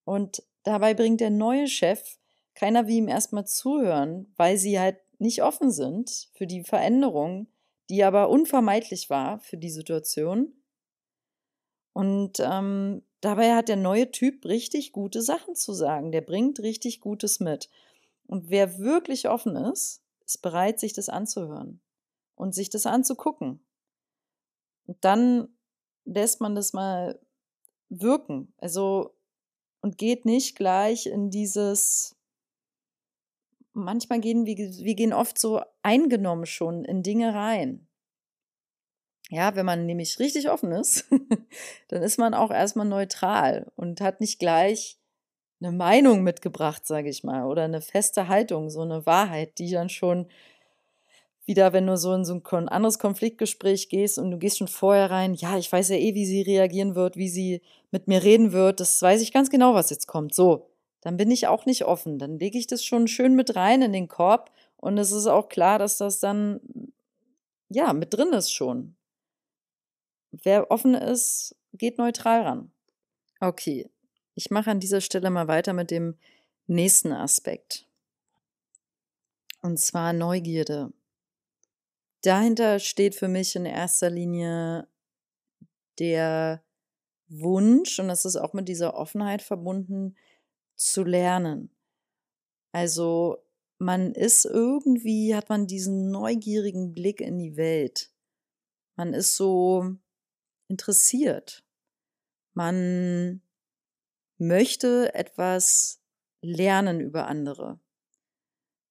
Und 0.04 0.42
dabei 0.64 0.92
bringt 0.92 1.20
der 1.20 1.30
neue 1.30 1.68
Chef 1.68 2.18
keiner 2.56 2.88
wie 2.88 2.96
ihm 2.96 3.06
erstmal 3.06 3.46
zuhören, 3.46 4.26
weil 4.36 4.58
sie 4.58 4.80
halt 4.80 4.98
nicht 5.20 5.44
offen 5.44 5.70
sind 5.70 6.30
für 6.34 6.48
die 6.48 6.64
Veränderung, 6.64 7.46
die 7.88 8.02
aber 8.02 8.28
unvermeidlich 8.28 9.08
war 9.08 9.38
für 9.38 9.56
die 9.56 9.70
Situation. 9.70 10.52
Und 11.92 12.40
ähm, 12.40 13.04
dabei 13.20 13.54
hat 13.54 13.68
der 13.68 13.76
neue 13.76 14.10
Typ 14.10 14.46
richtig 14.46 14.90
gute 14.90 15.22
Sachen 15.22 15.54
zu 15.54 15.72
sagen. 15.72 16.10
Der 16.10 16.22
bringt 16.22 16.58
richtig 16.58 17.00
Gutes 17.00 17.38
mit. 17.38 17.70
Und 18.26 18.50
wer 18.50 18.78
wirklich 18.78 19.28
offen 19.28 19.56
ist, 19.56 20.02
ist 20.24 20.42
bereit, 20.42 20.80
sich 20.80 20.92
das 20.92 21.08
anzuhören 21.08 21.80
und 22.34 22.54
sich 22.54 22.70
das 22.70 22.86
anzugucken. 22.86 23.64
Und 24.86 25.04
dann 25.04 25.48
lässt 26.04 26.40
man 26.40 26.54
das 26.54 26.72
mal 26.72 27.20
wirken. 27.88 28.52
Also, 28.58 29.14
und 29.80 29.98
geht 29.98 30.24
nicht 30.24 30.56
gleich 30.56 31.06
in 31.06 31.30
dieses, 31.30 32.16
manchmal 33.72 34.20
gehen 34.20 34.46
wir, 34.46 34.56
wir 34.56 34.94
gehen 34.94 35.12
oft 35.12 35.38
so 35.38 35.60
eingenommen 35.82 36.46
schon 36.46 36.84
in 36.84 37.02
Dinge 37.02 37.34
rein. 37.34 37.86
Ja, 39.28 39.56
wenn 39.56 39.66
man 39.66 39.86
nämlich 39.86 40.18
richtig 40.20 40.50
offen 40.50 40.72
ist, 40.72 41.06
dann 41.88 42.02
ist 42.02 42.18
man 42.18 42.32
auch 42.32 42.50
erstmal 42.50 42.86
neutral 42.86 43.72
und 43.74 44.00
hat 44.00 44.20
nicht 44.20 44.38
gleich 44.38 45.00
eine 45.60 45.72
Meinung 45.72 46.22
mitgebracht, 46.22 46.86
sage 46.86 47.08
ich 47.08 47.24
mal, 47.24 47.44
oder 47.44 47.64
eine 47.64 47.80
feste 47.80 48.28
Haltung, 48.28 48.70
so 48.70 48.82
eine 48.82 49.06
Wahrheit, 49.06 49.58
die 49.58 49.70
dann 49.70 49.88
schon 49.88 50.26
wieder, 51.46 51.72
wenn 51.72 51.86
du 51.86 51.96
so 51.96 52.12
in 52.12 52.24
so 52.24 52.34
ein 52.34 52.68
anderes 52.68 52.98
Konfliktgespräch 52.98 53.88
gehst 53.88 54.18
und 54.18 54.32
du 54.32 54.38
gehst 54.38 54.58
schon 54.58 54.68
vorher 54.68 55.10
rein, 55.10 55.34
ja, 55.34 55.56
ich 55.56 55.70
weiß 55.70 55.90
ja 55.90 55.96
eh, 55.96 56.14
wie 56.14 56.26
sie 56.26 56.42
reagieren 56.42 56.94
wird, 56.94 57.16
wie 57.16 57.28
sie 57.28 57.62
mit 57.90 58.08
mir 58.08 58.22
reden 58.22 58.52
wird, 58.52 58.80
das 58.80 59.00
weiß 59.00 59.22
ich 59.22 59.32
ganz 59.32 59.48
genau, 59.48 59.72
was 59.72 59.90
jetzt 59.90 60.08
kommt. 60.08 60.34
So, 60.34 60.68
dann 61.00 61.16
bin 61.16 61.30
ich 61.30 61.46
auch 61.46 61.64
nicht 61.64 61.84
offen. 61.84 62.18
Dann 62.18 62.38
lege 62.38 62.58
ich 62.58 62.66
das 62.66 62.84
schon 62.84 63.06
schön 63.06 63.36
mit 63.36 63.54
rein 63.54 63.80
in 63.80 63.92
den 63.92 64.08
Korb 64.08 64.50
und 64.76 64.98
es 64.98 65.12
ist 65.12 65.26
auch 65.28 65.48
klar, 65.48 65.78
dass 65.78 65.98
das 65.98 66.18
dann 66.18 66.60
ja 67.68 67.92
mit 67.92 68.12
drin 68.12 68.32
ist 68.32 68.50
schon. 68.50 68.96
Wer 70.32 70.70
offen 70.70 70.94
ist, 70.94 71.54
geht 71.72 71.98
neutral 71.98 72.42
ran. 72.42 72.72
Okay, 73.40 73.88
ich 74.36 74.50
mache 74.50 74.70
an 74.70 74.78
dieser 74.78 75.00
Stelle 75.00 75.30
mal 75.30 75.48
weiter 75.48 75.72
mit 75.72 75.90
dem 75.90 76.16
nächsten 76.68 77.12
Aspekt. 77.12 77.88
Und 79.62 79.80
zwar 79.80 80.12
Neugierde 80.12 80.92
dahinter 82.26 82.80
steht 82.80 83.14
für 83.14 83.28
mich 83.28 83.54
in 83.54 83.64
erster 83.64 84.10
Linie 84.10 84.88
der 85.98 86.62
Wunsch, 87.28 87.98
und 87.98 88.08
das 88.08 88.24
ist 88.24 88.36
auch 88.36 88.52
mit 88.52 88.68
dieser 88.68 88.94
Offenheit 88.94 89.42
verbunden, 89.42 90.16
zu 90.74 91.04
lernen. 91.04 91.70
Also 92.72 93.38
man 93.78 94.12
ist 94.12 94.44
irgendwie, 94.44 95.34
hat 95.34 95.48
man 95.48 95.66
diesen 95.66 96.10
neugierigen 96.10 96.94
Blick 96.94 97.20
in 97.20 97.38
die 97.38 97.56
Welt. 97.56 98.10
Man 98.96 99.14
ist 99.14 99.36
so 99.36 99.96
interessiert. 100.68 101.64
Man 102.54 103.40
möchte 104.38 105.14
etwas 105.14 106.00
lernen 106.40 107.00
über 107.00 107.26
andere. 107.26 107.80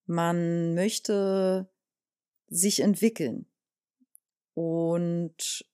Man 0.05 0.75
möchte 0.75 1.67
sich 2.47 2.81
entwickeln. 2.81 3.47
Und 4.53 5.65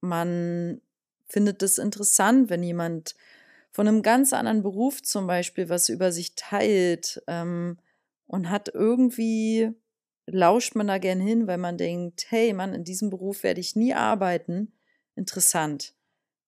man 0.00 0.80
findet 1.26 1.62
es 1.62 1.78
interessant, 1.78 2.50
wenn 2.50 2.62
jemand 2.62 3.14
von 3.70 3.86
einem 3.86 4.02
ganz 4.02 4.32
anderen 4.32 4.62
Beruf 4.62 5.02
zum 5.02 5.26
Beispiel 5.26 5.68
was 5.68 5.88
über 5.88 6.10
sich 6.10 6.34
teilt 6.34 7.22
ähm, 7.26 7.78
und 8.26 8.48
hat 8.48 8.68
irgendwie, 8.72 9.70
lauscht 10.26 10.74
man 10.74 10.86
da 10.86 10.98
gern 10.98 11.20
hin, 11.20 11.46
weil 11.46 11.58
man 11.58 11.76
denkt, 11.76 12.26
hey 12.30 12.52
Mann, 12.52 12.74
in 12.74 12.84
diesem 12.84 13.10
Beruf 13.10 13.42
werde 13.42 13.60
ich 13.60 13.76
nie 13.76 13.94
arbeiten. 13.94 14.72
Interessant. 15.14 15.94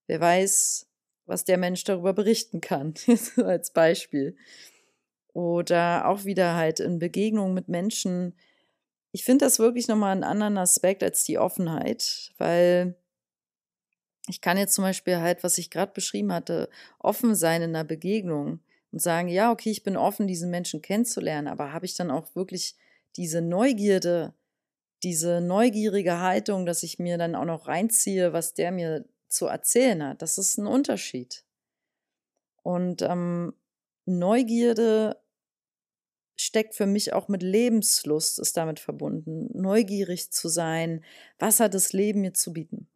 Wer 0.07 0.21
weiß, 0.21 0.88
was 1.29 1.45
der 1.45 1.59
Mensch 1.59 1.85
darüber 1.85 2.13
berichten 2.13 2.61
kann, 2.61 2.95
als 3.37 3.71
Beispiel. 3.73 4.37
Oder 5.33 6.09
auch 6.09 6.25
wieder 6.25 6.57
halt 6.57 6.81
in 6.81 6.99
Begegnungen 6.99 7.55
mit 7.55 7.69
Menschen, 7.69 8.35
ich 9.13 9.25
finde 9.25 9.45
das 9.45 9.59
wirklich 9.59 9.89
nochmal 9.89 10.13
einen 10.13 10.25
anderen 10.25 10.59
Aspekt 10.59 11.03
als 11.03 11.25
die 11.25 11.39
Offenheit, 11.39 12.33
weil 12.39 12.97
ich 14.29 14.41
kann 14.41 14.59
jetzt 14.59 14.75
zum 14.75 14.85
Beispiel 14.85 15.19
halt, 15.19 15.43
was 15.43 15.59
ich 15.59 15.71
gerade 15.71 15.93
beschrieben 15.93 16.33
hatte, 16.33 16.69
offen 16.99 17.35
sein 17.35 17.63
in 17.63 17.75
einer 17.75 17.85
Begegnung 17.85 18.61
und 18.93 19.01
sagen, 19.01 19.29
ja, 19.29 19.51
okay, 19.51 19.71
ich 19.71 19.83
bin 19.83 19.97
offen, 19.97 20.27
diesen 20.27 20.51
Menschen 20.51 20.83
kennenzulernen, 20.83 21.49
aber 21.49 21.73
habe 21.73 21.87
ich 21.87 21.95
dann 21.95 22.11
auch 22.11 22.35
wirklich 22.35 22.75
diese 23.17 23.41
Neugierde, 23.41 24.35
diese 25.03 25.41
neugierige 25.41 26.21
Haltung, 26.21 26.67
dass 26.67 26.83
ich 26.83 26.99
mir 26.99 27.17
dann 27.17 27.35
auch 27.35 27.45
noch 27.45 27.69
reinziehe, 27.69 28.33
was 28.33 28.55
der 28.55 28.73
mir 28.73 29.05
zu 29.29 29.47
erzählen 29.47 30.03
hat. 30.03 30.23
Das 30.23 30.39
ist 30.39 30.59
ein 30.59 30.67
Unterschied. 30.67 31.45
Und 32.63 33.03
ähm, 33.03 33.55
Neugierde 34.05 35.21
steckt 36.37 36.75
für 36.75 36.87
mich 36.87 37.13
auch 37.13 37.29
mit 37.29 37.43
Lebenslust, 37.43 38.39
ist 38.39 38.57
damit 38.57 38.81
verbunden, 38.81 39.49
neugierig 39.53 40.31
zu 40.31 40.49
sein, 40.49 41.05
was 41.39 41.61
hat 41.61 41.75
das 41.75 41.93
Leben 41.93 42.21
mir 42.21 42.33
zu 42.33 42.53
bieten. 42.53 42.89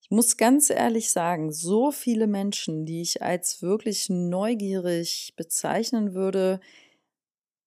Ich 0.00 0.10
muss 0.10 0.36
ganz 0.36 0.70
ehrlich 0.70 1.10
sagen, 1.10 1.52
so 1.52 1.92
viele 1.92 2.26
Menschen, 2.26 2.86
die 2.86 3.02
ich 3.02 3.22
als 3.22 3.62
wirklich 3.62 4.08
neugierig 4.08 5.34
bezeichnen 5.36 6.14
würde, 6.14 6.60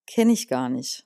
kenne 0.08 0.34
ich 0.34 0.48
gar 0.48 0.70
nicht. 0.70 1.06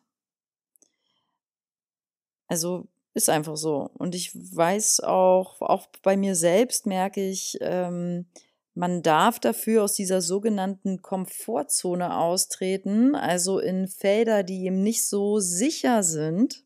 Also 2.48 2.88
ist 3.14 3.30
einfach 3.30 3.58
so. 3.58 3.90
Und 3.94 4.16
ich 4.16 4.32
weiß 4.34 5.02
auch, 5.02 5.62
auch 5.62 5.88
bei 6.02 6.18
mir 6.18 6.36
selbst 6.36 6.86
merke 6.86 7.22
ich, 7.22 7.58
ähm, 7.62 8.28
man 8.76 9.02
darf 9.02 9.40
dafür 9.40 9.84
aus 9.84 9.94
dieser 9.94 10.22
sogenannten 10.22 11.02
Komfortzone 11.02 12.16
austreten, 12.16 13.16
also 13.16 13.60
in 13.60 13.88
Felder, 13.88 14.44
die 14.44 14.64
ihm 14.64 14.84
nicht 14.84 15.06
so 15.06 15.40
sicher 15.40 16.04
sind, 16.04 16.64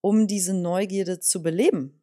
um 0.00 0.26
diese 0.26 0.54
Neugierde 0.54 1.20
zu 1.20 1.42
beleben. 1.42 1.97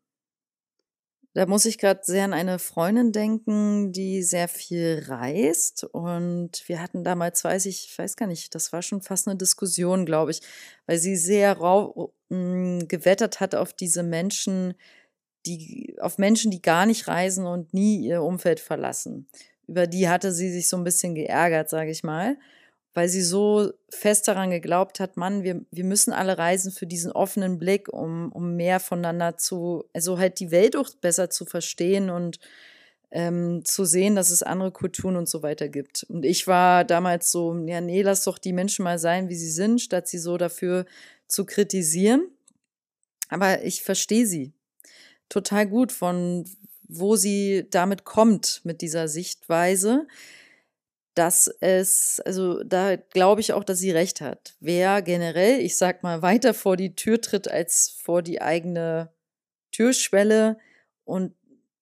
Da 1.35 1.45
muss 1.47 1.65
ich 1.65 1.77
gerade 1.77 1.99
sehr 2.01 2.23
an 2.23 2.31
eine 2.31 2.59
Freundin 2.59 3.11
denken, 3.11 3.91
die 3.91 4.23
sehr 4.23 4.47
viel 4.47 5.03
reist. 5.05 5.83
Und 5.83 6.63
wir 6.67 6.81
hatten 6.81 7.03
damals, 7.03 7.43
weiß 7.43 7.65
ich, 7.65 7.93
weiß 7.97 8.15
gar 8.15 8.27
nicht, 8.27 8.55
das 8.55 8.71
war 8.71 8.81
schon 8.81 9.01
fast 9.01 9.27
eine 9.27 9.35
Diskussion, 9.35 10.05
glaube 10.05 10.31
ich, 10.31 10.39
weil 10.85 10.97
sie 10.97 11.17
sehr 11.17 11.57
rau, 11.57 12.13
hm, 12.29 12.87
gewettert 12.87 13.41
hat 13.41 13.53
auf 13.53 13.73
diese 13.73 14.01
Menschen, 14.01 14.75
die, 15.45 15.97
auf 15.99 16.17
Menschen, 16.19 16.51
die 16.51 16.61
gar 16.61 16.85
nicht 16.85 17.09
reisen 17.09 17.45
und 17.45 17.73
nie 17.73 17.99
ihr 18.07 18.23
Umfeld 18.23 18.61
verlassen. 18.61 19.27
Über 19.67 19.87
die 19.87 20.07
hatte 20.07 20.31
sie 20.31 20.49
sich 20.49 20.69
so 20.69 20.77
ein 20.77 20.85
bisschen 20.85 21.15
geärgert, 21.15 21.69
sage 21.69 21.91
ich 21.91 22.01
mal, 22.01 22.37
weil 22.95 23.09
sie 23.09 23.21
so 23.21 23.73
fest 23.89 24.27
daran 24.27 24.49
geglaubt 24.49 25.01
hat, 25.01 25.17
Mann, 25.17 25.43
wir, 25.43 25.61
wir 25.69 25.83
müssen 25.83 26.13
alle 26.13 26.37
reisen 26.37 26.71
für 26.71 26.87
diesen 26.87 27.11
offenen 27.11 27.59
Blick, 27.59 27.89
um, 27.91 28.31
um 28.31 28.55
mehr 28.55 28.79
voneinander 28.79 29.37
zu, 29.37 29.83
also 29.93 30.17
halt 30.17 30.39
die 30.39 30.49
Welt 30.49 30.77
auch 30.77 30.89
besser 31.01 31.29
zu 31.29 31.45
verstehen 31.45 32.09
und 32.09 32.39
ähm, 33.11 33.63
zu 33.65 33.83
sehen, 33.83 34.15
dass 34.15 34.29
es 34.29 34.43
andere 34.43 34.71
Kulturen 34.71 35.17
und 35.17 35.27
so 35.27 35.43
weiter 35.43 35.67
gibt. 35.67 36.05
Und 36.09 36.23
ich 36.23 36.47
war 36.47 36.85
damals 36.85 37.31
so, 37.31 37.53
ja, 37.65 37.81
nee, 37.81 38.01
lass 38.01 38.23
doch 38.23 38.37
die 38.37 38.53
Menschen 38.53 38.83
mal 38.83 38.97
sein, 38.97 39.27
wie 39.27 39.35
sie 39.35 39.51
sind, 39.51 39.81
statt 39.81 40.07
sie 40.07 40.17
so 40.17 40.37
dafür 40.37 40.85
zu 41.27 41.45
kritisieren. 41.45 42.29
Aber 43.27 43.61
ich 43.63 43.83
verstehe 43.83 44.25
sie 44.25 44.53
total 45.27 45.67
gut, 45.67 45.91
von 45.91 46.45
wo 46.87 47.17
sie 47.17 47.67
damit 47.69 48.05
kommt, 48.05 48.61
mit 48.63 48.79
dieser 48.81 49.09
Sichtweise, 49.09 50.07
dass 51.15 51.47
es, 51.61 52.19
also 52.25 52.61
da 52.63 52.97
glaube 52.97 53.41
ich 53.41 53.53
auch, 53.53 53.63
dass 53.63 53.79
sie 53.79 53.91
recht 53.91 54.21
hat. 54.21 54.55
Wer 54.59 55.01
generell, 55.01 55.59
ich 55.61 55.77
sag 55.77 56.03
mal, 56.03 56.21
weiter 56.21 56.53
vor 56.53 56.77
die 56.77 56.93
Tür 56.93 57.21
tritt 57.21 57.47
als 57.49 57.97
vor 58.03 58.21
die 58.21 58.41
eigene 58.41 59.11
Türschwelle 59.71 60.57
und 61.05 61.33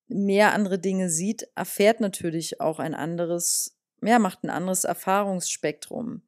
mehr 0.07 0.53
andere 0.53 0.79
Dinge 0.79 1.09
sieht, 1.09 1.47
erfährt 1.55 1.99
natürlich 1.99 2.61
auch 2.61 2.79
ein 2.79 2.93
anderes, 2.93 3.75
mehr 3.99 4.19
macht 4.19 4.43
ein 4.43 4.49
anderes 4.49 4.83
Erfahrungsspektrum. 4.83 6.21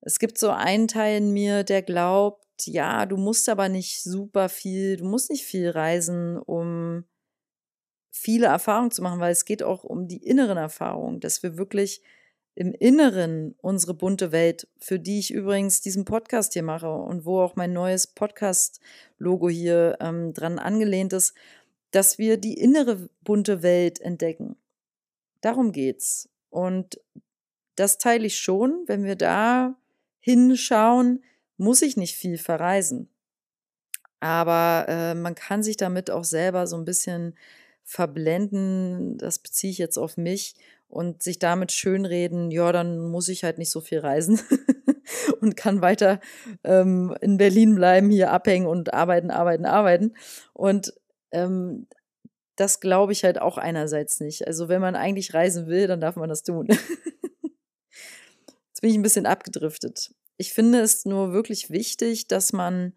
Es 0.00 0.18
gibt 0.18 0.38
so 0.38 0.50
einen 0.50 0.88
Teil 0.88 1.18
in 1.18 1.32
mir, 1.32 1.62
der 1.62 1.82
glaubt, 1.82 2.44
ja, 2.64 3.06
du 3.06 3.16
musst 3.16 3.48
aber 3.48 3.68
nicht 3.68 4.02
super 4.02 4.48
viel, 4.48 4.96
du 4.96 5.04
musst 5.04 5.30
nicht 5.30 5.44
viel 5.44 5.70
reisen, 5.70 6.38
um 6.38 7.04
viele 8.20 8.46
Erfahrungen 8.46 8.90
zu 8.90 9.00
machen, 9.00 9.18
weil 9.18 9.32
es 9.32 9.46
geht 9.46 9.62
auch 9.62 9.82
um 9.82 10.06
die 10.06 10.22
inneren 10.22 10.58
Erfahrungen, 10.58 11.20
dass 11.20 11.42
wir 11.42 11.56
wirklich 11.56 12.02
im 12.54 12.74
Inneren 12.74 13.54
unsere 13.62 13.94
bunte 13.94 14.30
Welt, 14.30 14.68
für 14.78 14.98
die 14.98 15.18
ich 15.18 15.32
übrigens 15.32 15.80
diesen 15.80 16.04
Podcast 16.04 16.52
hier 16.52 16.62
mache 16.62 16.92
und 16.92 17.24
wo 17.24 17.40
auch 17.40 17.56
mein 17.56 17.72
neues 17.72 18.06
Podcast-Logo 18.06 19.48
hier 19.48 19.96
ähm, 20.00 20.34
dran 20.34 20.58
angelehnt 20.58 21.14
ist, 21.14 21.34
dass 21.92 22.18
wir 22.18 22.36
die 22.36 22.58
innere 22.58 23.08
bunte 23.22 23.62
Welt 23.62 24.00
entdecken. 24.02 24.56
Darum 25.40 25.72
geht's. 25.72 26.28
Und 26.50 27.00
das 27.76 27.96
teile 27.96 28.26
ich 28.26 28.36
schon. 28.36 28.84
Wenn 28.86 29.04
wir 29.04 29.16
da 29.16 29.76
hinschauen, 30.18 31.24
muss 31.56 31.80
ich 31.80 31.96
nicht 31.96 32.16
viel 32.16 32.36
verreisen. 32.36 33.08
Aber 34.20 34.84
äh, 34.88 35.14
man 35.14 35.34
kann 35.34 35.62
sich 35.62 35.78
damit 35.78 36.10
auch 36.10 36.24
selber 36.24 36.66
so 36.66 36.76
ein 36.76 36.84
bisschen 36.84 37.34
verblenden, 37.90 39.18
das 39.18 39.40
beziehe 39.40 39.72
ich 39.72 39.78
jetzt 39.78 39.98
auf 39.98 40.16
mich, 40.16 40.54
und 40.90 41.22
sich 41.22 41.38
damit 41.38 41.70
schönreden, 41.72 42.50
ja, 42.50 42.72
dann 42.72 42.98
muss 42.98 43.28
ich 43.28 43.44
halt 43.44 43.58
nicht 43.58 43.70
so 43.70 43.80
viel 43.80 44.00
reisen 44.00 44.40
und 45.40 45.56
kann 45.56 45.82
weiter 45.82 46.20
ähm, 46.64 47.16
in 47.20 47.36
Berlin 47.36 47.76
bleiben, 47.76 48.10
hier 48.10 48.32
abhängen 48.32 48.66
und 48.66 48.92
arbeiten, 48.92 49.30
arbeiten, 49.30 49.66
arbeiten. 49.66 50.14
Und 50.52 50.92
ähm, 51.30 51.86
das 52.56 52.80
glaube 52.80 53.12
ich 53.12 53.22
halt 53.22 53.40
auch 53.40 53.56
einerseits 53.56 54.18
nicht. 54.20 54.48
Also 54.48 54.68
wenn 54.68 54.80
man 54.80 54.96
eigentlich 54.96 55.32
reisen 55.32 55.68
will, 55.68 55.86
dann 55.86 56.00
darf 56.00 56.16
man 56.16 56.28
das 56.28 56.42
tun. 56.42 56.66
Jetzt 58.68 58.80
bin 58.80 58.90
ich 58.90 58.96
ein 58.96 59.02
bisschen 59.02 59.26
abgedriftet. 59.26 60.12
Ich 60.38 60.52
finde 60.52 60.80
es 60.80 61.04
nur 61.04 61.32
wirklich 61.32 61.70
wichtig, 61.70 62.26
dass 62.26 62.52
man 62.52 62.94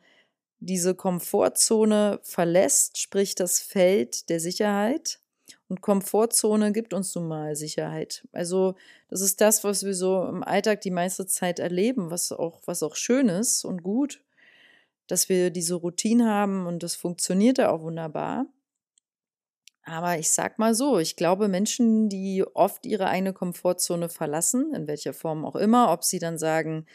diese 0.66 0.96
Komfortzone 0.96 2.20
verlässt, 2.24 2.98
sprich 2.98 3.36
das 3.36 3.60
Feld 3.60 4.30
der 4.30 4.40
Sicherheit. 4.40 5.20
Und 5.68 5.82
Komfortzone 5.82 6.72
gibt 6.72 6.94
uns 6.94 7.16
nun 7.16 7.28
mal 7.28 7.56
Sicherheit. 7.56 8.28
Also 8.32 8.76
das 9.10 9.22
ist 9.22 9.42
das, 9.42 9.64
was 9.64 9.84
wir 9.84 9.94
so 9.94 10.26
im 10.26 10.44
Alltag 10.44 10.82
die 10.82 10.92
meiste 10.92 11.26
Zeit 11.26 11.60
erleben, 11.60 12.12
was 12.12 12.32
auch, 12.32 12.62
was 12.66 12.84
auch 12.84 12.96
schön 12.96 13.30
ist 13.30 13.66
und 13.66 13.84
gut, 13.84 14.22
dass 15.08 15.30
wir 15.30 15.50
diese 15.50 15.76
Routine 15.76 16.30
haben 16.30 16.68
und 16.68 16.84
das 16.84 16.96
funktioniert 16.96 17.58
ja 17.58 17.72
auch 17.72 17.82
wunderbar. 17.82 18.46
Aber 19.86 20.18
ich 20.18 20.32
sag 20.32 20.60
mal 20.60 20.74
so, 20.76 20.98
ich 21.00 21.18
glaube, 21.18 21.50
Menschen, 21.50 22.08
die 22.08 22.46
oft 22.54 22.86
ihre 22.86 23.08
eigene 23.08 23.34
Komfortzone 23.34 24.08
verlassen, 24.08 24.74
in 24.74 24.88
welcher 24.88 25.14
Form 25.14 25.44
auch 25.44 25.58
immer, 25.58 25.92
ob 25.92 26.06
sie 26.06 26.20
dann 26.20 26.38
sagen, 26.38 26.86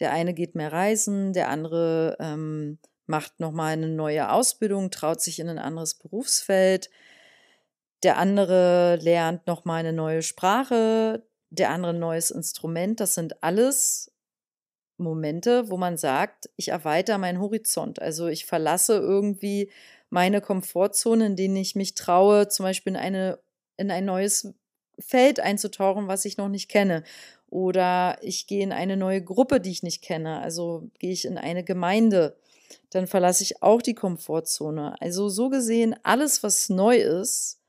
der 0.00 0.12
eine 0.12 0.34
geht 0.34 0.54
mehr 0.54 0.72
reisen, 0.72 1.32
der 1.32 1.48
andere 1.48 2.16
ähm, 2.20 2.78
macht 3.06 3.40
nochmal 3.40 3.72
eine 3.72 3.88
neue 3.88 4.30
Ausbildung, 4.30 4.90
traut 4.90 5.20
sich 5.20 5.38
in 5.38 5.48
ein 5.48 5.58
anderes 5.58 5.94
Berufsfeld, 5.94 6.90
der 8.02 8.18
andere 8.18 8.96
lernt 8.96 9.46
nochmal 9.46 9.80
eine 9.80 9.92
neue 9.92 10.22
Sprache, 10.22 11.26
der 11.50 11.70
andere 11.70 11.92
ein 11.92 11.98
neues 11.98 12.30
Instrument. 12.30 13.00
Das 13.00 13.14
sind 13.14 13.42
alles 13.42 14.12
Momente, 14.98 15.70
wo 15.70 15.76
man 15.76 15.96
sagt, 15.96 16.50
ich 16.56 16.68
erweitere 16.68 17.18
meinen 17.18 17.40
Horizont. 17.40 18.00
Also 18.00 18.26
ich 18.28 18.46
verlasse 18.46 18.96
irgendwie 18.96 19.70
meine 20.10 20.40
Komfortzone, 20.40 21.26
in 21.26 21.36
denen 21.36 21.56
ich 21.56 21.74
mich 21.74 21.94
traue, 21.94 22.48
zum 22.48 22.64
Beispiel 22.64 22.94
in, 22.94 22.98
eine, 22.98 23.38
in 23.76 23.90
ein 23.90 24.04
neues 24.04 24.54
Feld 24.98 25.40
einzutauchen, 25.40 26.08
was 26.08 26.24
ich 26.24 26.36
noch 26.36 26.48
nicht 26.48 26.68
kenne. 26.68 27.02
Oder 27.48 28.18
ich 28.22 28.46
gehe 28.46 28.62
in 28.62 28.72
eine 28.72 28.96
neue 28.96 29.22
Gruppe, 29.22 29.60
die 29.60 29.70
ich 29.70 29.82
nicht 29.82 30.02
kenne. 30.02 30.40
Also 30.40 30.90
gehe 30.98 31.12
ich 31.12 31.24
in 31.24 31.38
eine 31.38 31.64
Gemeinde 31.64 32.36
dann 32.90 33.06
verlasse 33.06 33.42
ich 33.42 33.62
auch 33.62 33.82
die 33.82 33.94
Komfortzone. 33.94 34.94
Also 35.00 35.28
so 35.28 35.48
gesehen, 35.48 35.94
alles, 36.02 36.42
was 36.42 36.68
neu 36.68 36.96
ist, 36.96 37.60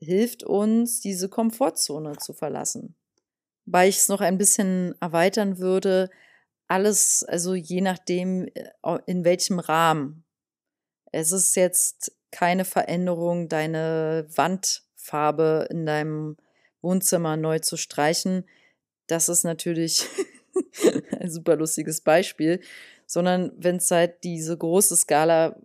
hilft 0.00 0.44
uns, 0.44 1.00
diese 1.00 1.28
Komfortzone 1.28 2.16
zu 2.16 2.32
verlassen. 2.32 2.96
Weil 3.66 3.88
ich 3.88 3.96
es 3.96 4.08
noch 4.08 4.20
ein 4.20 4.38
bisschen 4.38 4.94
erweitern 5.00 5.58
würde, 5.58 6.10
alles, 6.68 7.24
also 7.24 7.54
je 7.54 7.80
nachdem, 7.80 8.48
äh, 8.54 8.98
in 9.06 9.24
welchem 9.24 9.58
Rahmen. 9.58 10.24
Es 11.12 11.32
ist 11.32 11.56
jetzt 11.56 12.12
keine 12.30 12.64
Veränderung, 12.64 13.48
deine 13.48 14.26
Wandfarbe 14.34 15.66
in 15.70 15.86
deinem 15.86 16.36
Wohnzimmer 16.82 17.36
neu 17.36 17.58
zu 17.60 17.76
streichen. 17.76 18.44
Das 19.06 19.30
ist 19.30 19.44
natürlich 19.44 20.04
ein 21.18 21.30
super 21.30 21.56
lustiges 21.56 22.02
Beispiel 22.02 22.60
sondern 23.08 23.52
wenn 23.56 23.76
es 23.76 23.90
halt 23.90 24.22
diese 24.22 24.56
große 24.56 24.94
Skala 24.94 25.56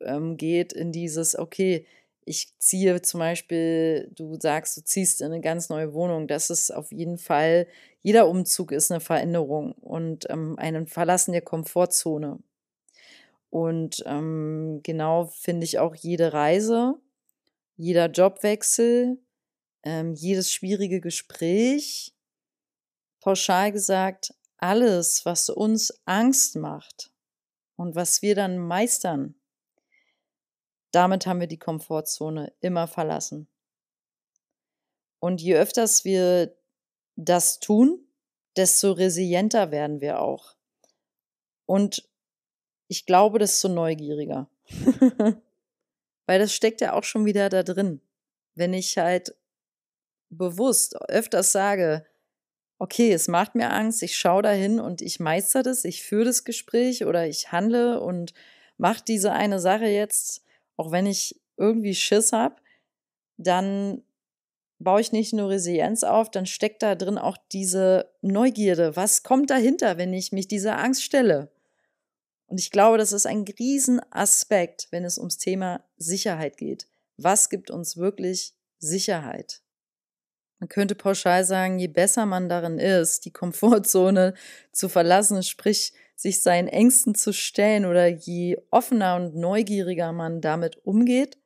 ähm, 0.00 0.36
geht, 0.36 0.72
in 0.72 0.90
dieses, 0.90 1.38
okay, 1.38 1.86
ich 2.24 2.58
ziehe 2.58 3.00
zum 3.02 3.20
Beispiel, 3.20 4.10
du 4.14 4.36
sagst, 4.38 4.76
du 4.76 4.82
ziehst 4.82 5.20
in 5.20 5.28
eine 5.28 5.40
ganz 5.40 5.68
neue 5.68 5.94
Wohnung, 5.94 6.26
das 6.26 6.50
ist 6.50 6.74
auf 6.74 6.90
jeden 6.90 7.16
Fall, 7.16 7.68
jeder 8.02 8.28
Umzug 8.28 8.72
ist 8.72 8.90
eine 8.90 9.00
Veränderung 9.00 9.72
und 9.72 10.28
ähm, 10.28 10.56
ein 10.58 10.88
Verlassen 10.88 11.32
der 11.32 11.40
Komfortzone. 11.40 12.40
Und 13.48 14.02
ähm, 14.04 14.80
genau 14.82 15.26
finde 15.26 15.64
ich 15.64 15.78
auch 15.78 15.94
jede 15.94 16.32
Reise, 16.32 16.94
jeder 17.76 18.06
Jobwechsel, 18.10 19.18
ähm, 19.84 20.14
jedes 20.14 20.52
schwierige 20.52 21.00
Gespräch, 21.00 22.12
pauschal 23.20 23.70
gesagt, 23.70 24.34
alles, 24.58 25.24
was 25.24 25.48
uns 25.48 26.02
Angst 26.04 26.56
macht 26.56 27.10
und 27.76 27.94
was 27.94 28.22
wir 28.22 28.34
dann 28.34 28.58
meistern, 28.58 29.34
damit 30.90 31.26
haben 31.26 31.40
wir 31.40 31.46
die 31.46 31.58
Komfortzone 31.58 32.52
immer 32.60 32.86
verlassen. 32.86 33.48
Und 35.20 35.40
je 35.40 35.56
öfters 35.56 36.04
wir 36.04 36.56
das 37.16 37.58
tun, 37.60 38.06
desto 38.56 38.92
resilienter 38.92 39.70
werden 39.70 40.00
wir 40.00 40.20
auch. 40.20 40.54
Und 41.66 42.08
ich 42.88 43.06
glaube, 43.06 43.38
desto 43.38 43.68
neugieriger. 43.68 44.48
Weil 46.26 46.38
das 46.38 46.52
steckt 46.52 46.80
ja 46.80 46.92
auch 46.92 47.04
schon 47.04 47.24
wieder 47.24 47.48
da 47.48 47.62
drin. 47.62 48.00
Wenn 48.54 48.74
ich 48.74 48.98
halt 48.98 49.34
bewusst 50.30 50.96
öfters 51.08 51.52
sage, 51.52 52.06
okay, 52.78 53.12
es 53.12 53.28
macht 53.28 53.54
mir 53.54 53.72
Angst, 53.72 54.02
ich 54.02 54.16
schaue 54.16 54.42
dahin 54.42 54.80
und 54.80 55.02
ich 55.02 55.20
meister 55.20 55.62
das, 55.62 55.84
ich 55.84 56.02
führe 56.02 56.24
das 56.24 56.44
Gespräch 56.44 57.04
oder 57.04 57.26
ich 57.26 57.52
handle 57.52 58.00
und 58.00 58.32
mache 58.76 59.02
diese 59.06 59.32
eine 59.32 59.58
Sache 59.60 59.86
jetzt, 59.86 60.44
auch 60.76 60.92
wenn 60.92 61.06
ich 61.06 61.40
irgendwie 61.56 61.94
Schiss 61.94 62.32
habe, 62.32 62.56
dann 63.36 64.02
baue 64.78 65.00
ich 65.00 65.10
nicht 65.10 65.32
nur 65.32 65.48
Resilienz 65.48 66.04
auf, 66.04 66.30
dann 66.30 66.46
steckt 66.46 66.82
da 66.82 66.94
drin 66.94 67.18
auch 67.18 67.36
diese 67.50 68.12
Neugierde. 68.22 68.94
Was 68.94 69.24
kommt 69.24 69.50
dahinter, 69.50 69.98
wenn 69.98 70.12
ich 70.12 70.30
mich 70.30 70.46
dieser 70.46 70.78
Angst 70.78 71.02
stelle? 71.02 71.50
Und 72.46 72.60
ich 72.60 72.70
glaube, 72.70 72.96
das 72.96 73.12
ist 73.12 73.26
ein 73.26 73.44
Riesenaspekt, 73.58 74.86
wenn 74.90 75.04
es 75.04 75.18
ums 75.18 75.38
Thema 75.38 75.84
Sicherheit 75.96 76.56
geht. 76.56 76.86
Was 77.16 77.50
gibt 77.50 77.70
uns 77.70 77.96
wirklich 77.96 78.54
Sicherheit? 78.78 79.60
Man 80.58 80.68
könnte 80.68 80.94
pauschal 80.94 81.44
sagen, 81.44 81.78
je 81.78 81.86
besser 81.86 82.26
man 82.26 82.48
darin 82.48 82.78
ist, 82.78 83.24
die 83.24 83.32
Komfortzone 83.32 84.34
zu 84.72 84.88
verlassen, 84.88 85.42
sprich 85.42 85.92
sich 86.16 86.42
seinen 86.42 86.66
Ängsten 86.66 87.14
zu 87.14 87.32
stellen 87.32 87.86
oder 87.86 88.08
je 88.08 88.60
offener 88.70 89.16
und 89.16 89.36
neugieriger 89.36 90.12
man 90.12 90.40
damit 90.40 90.84
umgeht, 90.84 91.38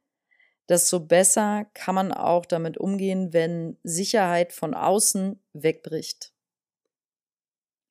desto 0.68 1.00
besser 1.00 1.66
kann 1.74 1.94
man 1.94 2.12
auch 2.12 2.46
damit 2.46 2.78
umgehen, 2.78 3.34
wenn 3.34 3.76
Sicherheit 3.82 4.54
von 4.54 4.72
außen 4.72 5.38
wegbricht. 5.52 6.32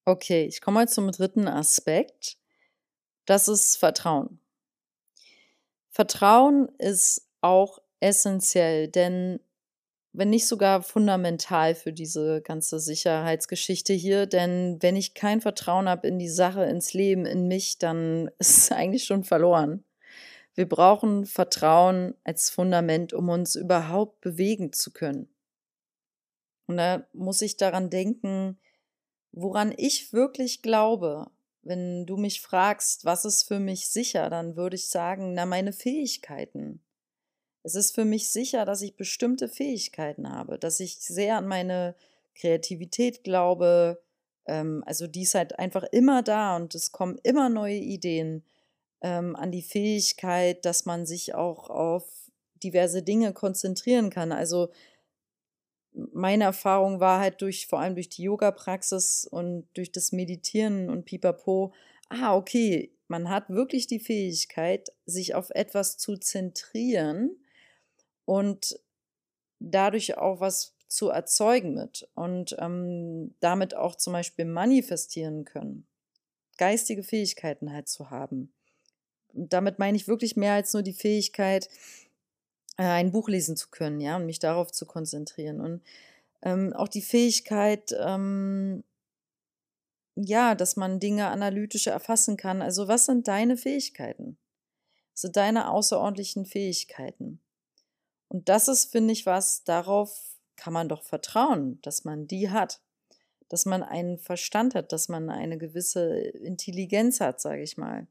Okay, 0.05 0.45
ich 0.45 0.61
komme 0.61 0.75
mal 0.75 0.87
zum 0.87 1.11
dritten 1.11 1.47
Aspekt. 1.47 2.37
Das 3.25 3.47
ist 3.47 3.75
Vertrauen. 3.75 4.39
Vertrauen 5.89 6.69
ist 6.79 7.27
auch 7.41 7.79
essentiell, 7.99 8.87
denn 8.87 9.39
wenn 10.13 10.29
nicht 10.29 10.47
sogar 10.47 10.81
fundamental 10.83 11.73
für 11.73 11.93
diese 11.93 12.41
ganze 12.41 12.79
Sicherheitsgeschichte 12.79 13.93
hier. 13.93 14.25
Denn 14.25 14.77
wenn 14.81 14.95
ich 14.95 15.13
kein 15.13 15.41
Vertrauen 15.41 15.87
habe 15.87 16.07
in 16.07 16.19
die 16.19 16.29
Sache, 16.29 16.65
ins 16.65 16.93
Leben, 16.93 17.25
in 17.25 17.47
mich, 17.47 17.77
dann 17.77 18.29
ist 18.39 18.57
es 18.57 18.71
eigentlich 18.71 19.05
schon 19.05 19.23
verloren. 19.23 19.83
Wir 20.53 20.67
brauchen 20.67 21.25
Vertrauen 21.25 22.15
als 22.25 22.49
Fundament, 22.49 23.13
um 23.13 23.29
uns 23.29 23.55
überhaupt 23.55 24.19
bewegen 24.19 24.73
zu 24.73 24.91
können. 24.91 25.29
Und 26.67 26.77
da 26.77 27.07
muss 27.13 27.41
ich 27.41 27.55
daran 27.55 27.89
denken, 27.89 28.59
woran 29.31 29.73
ich 29.75 30.11
wirklich 30.11 30.61
glaube. 30.61 31.27
Wenn 31.63 32.05
du 32.05 32.17
mich 32.17 32.41
fragst, 32.41 33.05
was 33.05 33.23
ist 33.23 33.43
für 33.43 33.59
mich 33.59 33.87
sicher, 33.87 34.29
dann 34.29 34.55
würde 34.55 34.75
ich 34.75 34.89
sagen, 34.89 35.35
na, 35.35 35.45
meine 35.45 35.73
Fähigkeiten 35.73 36.81
es 37.63 37.75
ist 37.75 37.93
für 37.93 38.05
mich 38.05 38.29
sicher, 38.29 38.65
dass 38.65 38.81
ich 38.81 38.95
bestimmte 38.95 39.47
Fähigkeiten 39.47 40.29
habe, 40.29 40.57
dass 40.57 40.79
ich 40.79 40.97
sehr 40.97 41.37
an 41.37 41.47
meine 41.47 41.95
Kreativität 42.35 43.23
glaube. 43.23 44.01
Ähm, 44.45 44.83
also 44.85 45.07
die 45.07 45.23
ist 45.23 45.35
halt 45.35 45.59
einfach 45.59 45.83
immer 45.91 46.23
da 46.23 46.55
und 46.55 46.73
es 46.75 46.91
kommen 46.91 47.19
immer 47.23 47.49
neue 47.49 47.77
Ideen 47.77 48.43
ähm, 49.01 49.35
an 49.35 49.51
die 49.51 49.61
Fähigkeit, 49.61 50.65
dass 50.65 50.85
man 50.85 51.05
sich 51.05 51.35
auch 51.35 51.69
auf 51.69 52.05
diverse 52.63 53.03
Dinge 53.03 53.33
konzentrieren 53.33 54.09
kann. 54.09 54.31
Also 54.31 54.69
meine 55.93 56.45
Erfahrung 56.45 56.99
war 56.99 57.19
halt 57.19 57.41
durch, 57.41 57.67
vor 57.67 57.79
allem 57.79 57.95
durch 57.95 58.09
die 58.09 58.23
Yoga-Praxis 58.23 59.27
und 59.29 59.67
durch 59.73 59.91
das 59.91 60.11
Meditieren 60.11 60.89
und 60.89 61.05
Pipapo, 61.05 61.73
ah, 62.09 62.35
okay, 62.35 62.93
man 63.07 63.29
hat 63.29 63.49
wirklich 63.49 63.87
die 63.87 63.99
Fähigkeit, 63.99 64.93
sich 65.05 65.35
auf 65.35 65.49
etwas 65.49 65.97
zu 65.97 66.15
zentrieren 66.17 67.40
und 68.31 68.79
dadurch 69.59 70.17
auch 70.17 70.39
was 70.39 70.73
zu 70.87 71.09
erzeugen 71.09 71.73
mit 71.73 72.07
und 72.15 72.55
ähm, 72.59 73.35
damit 73.41 73.75
auch 73.75 73.95
zum 73.95 74.13
Beispiel 74.13 74.45
manifestieren 74.45 75.43
können, 75.43 75.85
geistige 76.57 77.03
Fähigkeiten 77.03 77.73
halt 77.73 77.89
zu 77.89 78.09
haben. 78.09 78.53
Und 79.33 79.51
damit 79.51 79.79
meine 79.79 79.97
ich 79.97 80.07
wirklich 80.07 80.37
mehr 80.37 80.53
als 80.53 80.71
nur 80.71 80.81
die 80.81 80.93
Fähigkeit, 80.93 81.67
äh, 82.77 82.83
ein 82.83 83.11
Buch 83.11 83.27
lesen 83.27 83.57
zu 83.57 83.69
können, 83.69 83.99
ja, 83.99 84.15
und 84.15 84.27
mich 84.27 84.39
darauf 84.39 84.71
zu 84.71 84.85
konzentrieren. 84.85 85.59
Und 85.59 85.81
ähm, 86.41 86.71
auch 86.71 86.87
die 86.87 87.01
Fähigkeit, 87.01 87.93
ähm, 87.99 88.85
ja, 90.15 90.55
dass 90.55 90.77
man 90.77 91.01
Dinge 91.01 91.27
analytisch 91.27 91.87
erfassen 91.87 92.37
kann. 92.37 92.61
Also, 92.61 92.87
was 92.87 93.07
sind 93.07 93.27
deine 93.27 93.57
Fähigkeiten? 93.57 94.37
Was 95.11 95.21
sind 95.23 95.35
deine 95.35 95.69
außerordentlichen 95.69 96.45
Fähigkeiten? 96.45 97.41
Und 98.31 98.47
das 98.47 98.69
ist, 98.69 98.93
finde 98.93 99.11
ich, 99.11 99.25
was, 99.25 99.65
darauf 99.65 100.37
kann 100.55 100.71
man 100.71 100.87
doch 100.87 101.03
vertrauen, 101.03 101.81
dass 101.81 102.05
man 102.05 102.27
die 102.27 102.49
hat. 102.49 102.79
Dass 103.49 103.65
man 103.65 103.83
einen 103.83 104.19
Verstand 104.19 104.73
hat, 104.73 104.93
dass 104.93 105.09
man 105.09 105.29
eine 105.29 105.57
gewisse 105.57 106.15
Intelligenz 106.15 107.19
hat, 107.19 107.41
sage 107.41 107.61
ich 107.61 107.75
mal. 107.75 108.07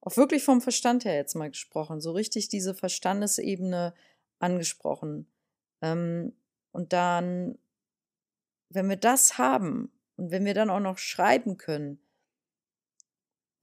Auch 0.00 0.16
wirklich 0.16 0.42
vom 0.42 0.60
Verstand 0.60 1.04
her 1.04 1.14
jetzt 1.14 1.36
mal 1.36 1.48
gesprochen, 1.48 2.00
so 2.00 2.10
richtig 2.10 2.48
diese 2.48 2.74
Verstandesebene 2.74 3.94
angesprochen. 4.40 5.30
Ähm, 5.80 6.32
und 6.72 6.92
dann, 6.92 7.56
wenn 8.68 8.88
wir 8.88 8.96
das 8.96 9.38
haben 9.38 9.92
und 10.16 10.32
wenn 10.32 10.44
wir 10.44 10.54
dann 10.54 10.70
auch 10.70 10.80
noch 10.80 10.98
schreiben 10.98 11.56
können, 11.56 12.00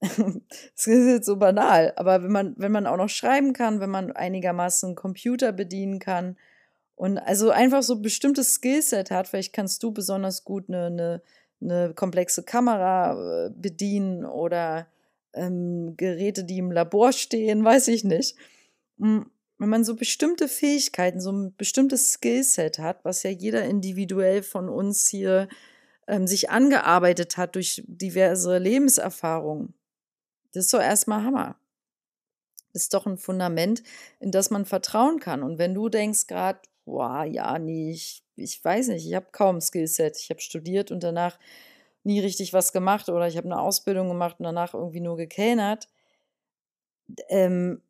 das 0.00 0.86
ist 0.86 1.06
jetzt 1.06 1.26
so 1.26 1.36
banal, 1.36 1.92
aber 1.96 2.22
wenn 2.22 2.30
man, 2.30 2.54
wenn 2.56 2.70
man 2.70 2.86
auch 2.86 2.96
noch 2.96 3.08
schreiben 3.08 3.52
kann, 3.52 3.80
wenn 3.80 3.90
man 3.90 4.12
einigermaßen 4.12 4.94
Computer 4.94 5.50
bedienen 5.52 5.98
kann 5.98 6.36
und 6.94 7.18
also 7.18 7.50
einfach 7.50 7.82
so 7.82 7.94
ein 7.94 8.02
bestimmtes 8.02 8.54
Skillset 8.54 9.10
hat, 9.10 9.26
vielleicht 9.26 9.52
kannst 9.52 9.82
du 9.82 9.92
besonders 9.92 10.44
gut 10.44 10.68
eine, 10.68 10.86
eine, 10.86 11.22
eine 11.60 11.94
komplexe 11.94 12.44
Kamera 12.44 13.46
äh, 13.46 13.50
bedienen 13.50 14.24
oder 14.24 14.86
ähm, 15.34 15.94
Geräte, 15.96 16.44
die 16.44 16.58
im 16.58 16.70
Labor 16.70 17.12
stehen, 17.12 17.64
weiß 17.64 17.88
ich 17.88 18.04
nicht. 18.04 18.36
Hm, 19.00 19.30
wenn 19.58 19.68
man 19.68 19.82
so 19.82 19.96
bestimmte 19.96 20.46
Fähigkeiten, 20.46 21.20
so 21.20 21.32
ein 21.32 21.54
bestimmtes 21.56 22.12
Skillset 22.12 22.78
hat, 22.78 23.04
was 23.04 23.24
ja 23.24 23.30
jeder 23.30 23.64
individuell 23.64 24.44
von 24.44 24.68
uns 24.68 25.08
hier 25.08 25.48
ähm, 26.06 26.28
sich 26.28 26.50
angearbeitet 26.50 27.36
hat 27.36 27.56
durch 27.56 27.82
diverse 27.86 28.58
Lebenserfahrungen, 28.58 29.74
das 30.52 30.66
ist 30.66 30.74
doch 30.74 30.80
erstmal 30.80 31.24
Hammer. 31.24 31.56
Das 32.72 32.82
ist 32.82 32.94
doch 32.94 33.06
ein 33.06 33.18
Fundament, 33.18 33.82
in 34.20 34.30
das 34.30 34.50
man 34.50 34.64
vertrauen 34.64 35.20
kann. 35.20 35.42
Und 35.42 35.58
wenn 35.58 35.74
du 35.74 35.88
denkst 35.88 36.26
gerade, 36.26 36.60
boah, 36.84 37.24
ja, 37.24 37.58
nee, 37.58 37.92
ich, 37.92 38.22
ich 38.36 38.62
weiß 38.62 38.88
nicht, 38.88 39.06
ich 39.06 39.14
habe 39.14 39.28
kaum 39.32 39.60
Skillset. 39.60 40.16
Ich 40.18 40.30
habe 40.30 40.40
studiert 40.40 40.90
und 40.90 41.02
danach 41.02 41.38
nie 42.04 42.20
richtig 42.20 42.52
was 42.52 42.72
gemacht 42.72 43.08
oder 43.08 43.28
ich 43.28 43.36
habe 43.36 43.46
eine 43.46 43.60
Ausbildung 43.60 44.08
gemacht 44.08 44.36
und 44.38 44.44
danach 44.44 44.74
irgendwie 44.74 45.00
nur 45.00 45.16
gekellnert. 45.16 45.88
Ähm, 47.28 47.82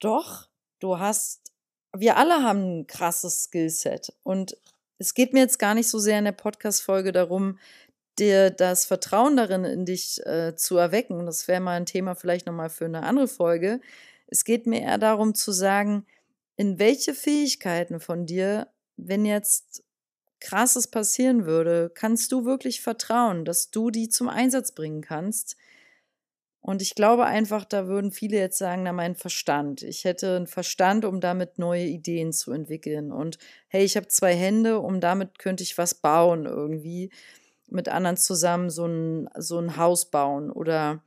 doch, 0.00 0.48
du 0.80 0.98
hast, 0.98 1.52
wir 1.96 2.16
alle 2.16 2.42
haben 2.42 2.80
ein 2.80 2.86
krasses 2.86 3.44
Skillset. 3.44 4.12
Und 4.22 4.56
es 4.98 5.14
geht 5.14 5.32
mir 5.32 5.40
jetzt 5.40 5.58
gar 5.58 5.74
nicht 5.74 5.88
so 5.88 5.98
sehr 5.98 6.18
in 6.18 6.24
der 6.24 6.32
Podcast-Folge 6.32 7.12
darum, 7.12 7.58
dir 8.18 8.50
das 8.50 8.84
Vertrauen 8.84 9.36
darin 9.36 9.64
in 9.64 9.84
dich 9.84 10.24
äh, 10.26 10.54
zu 10.56 10.76
erwecken. 10.76 11.26
Das 11.26 11.48
wäre 11.48 11.60
mal 11.60 11.76
ein 11.76 11.86
Thema 11.86 12.14
vielleicht 12.14 12.46
nochmal 12.46 12.70
für 12.70 12.84
eine 12.84 13.02
andere 13.02 13.28
Folge. 13.28 13.80
Es 14.26 14.44
geht 14.44 14.66
mir 14.66 14.82
eher 14.82 14.98
darum 14.98 15.34
zu 15.34 15.52
sagen, 15.52 16.06
in 16.56 16.78
welche 16.78 17.14
Fähigkeiten 17.14 18.00
von 18.00 18.26
dir, 18.26 18.68
wenn 18.96 19.24
jetzt 19.24 19.82
Krasses 20.40 20.88
passieren 20.88 21.46
würde, 21.46 21.90
kannst 21.94 22.30
du 22.30 22.44
wirklich 22.44 22.80
vertrauen, 22.82 23.44
dass 23.44 23.70
du 23.70 23.90
die 23.90 24.08
zum 24.08 24.28
Einsatz 24.28 24.72
bringen 24.72 25.00
kannst. 25.00 25.56
Und 26.60 26.80
ich 26.80 26.94
glaube 26.94 27.26
einfach, 27.26 27.64
da 27.64 27.88
würden 27.88 28.10
viele 28.10 28.38
jetzt 28.38 28.58
sagen, 28.58 28.84
na, 28.84 28.92
mein 28.92 29.16
Verstand. 29.16 29.82
Ich 29.82 30.04
hätte 30.04 30.36
einen 30.36 30.46
Verstand, 30.46 31.04
um 31.04 31.20
damit 31.20 31.58
neue 31.58 31.84
Ideen 31.84 32.32
zu 32.32 32.52
entwickeln. 32.52 33.12
Und 33.12 33.38
hey, 33.68 33.84
ich 33.84 33.96
habe 33.96 34.08
zwei 34.08 34.34
Hände, 34.34 34.80
um 34.80 35.00
damit 35.00 35.38
könnte 35.38 35.62
ich 35.62 35.76
was 35.76 35.94
bauen 35.94 36.46
irgendwie. 36.46 37.10
Mit 37.68 37.88
anderen 37.88 38.16
zusammen 38.16 38.70
so 38.70 38.86
ein, 38.86 39.28
so 39.36 39.58
ein 39.58 39.76
Haus 39.76 40.10
bauen 40.10 40.50
oder. 40.50 41.02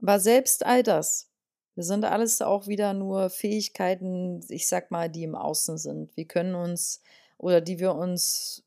Aber 0.00 0.20
selbst 0.20 0.64
all 0.64 0.82
das, 0.82 1.28
wir 1.74 1.84
sind 1.84 2.04
alles 2.04 2.42
auch 2.42 2.66
wieder 2.66 2.92
nur 2.92 3.30
Fähigkeiten, 3.30 4.40
ich 4.48 4.66
sag 4.66 4.90
mal, 4.90 5.08
die 5.08 5.22
im 5.22 5.34
Außen 5.34 5.78
sind. 5.78 6.16
Wir 6.16 6.24
können 6.24 6.54
uns 6.54 7.02
oder 7.36 7.60
die 7.60 7.78
wir 7.78 7.94
uns 7.94 8.64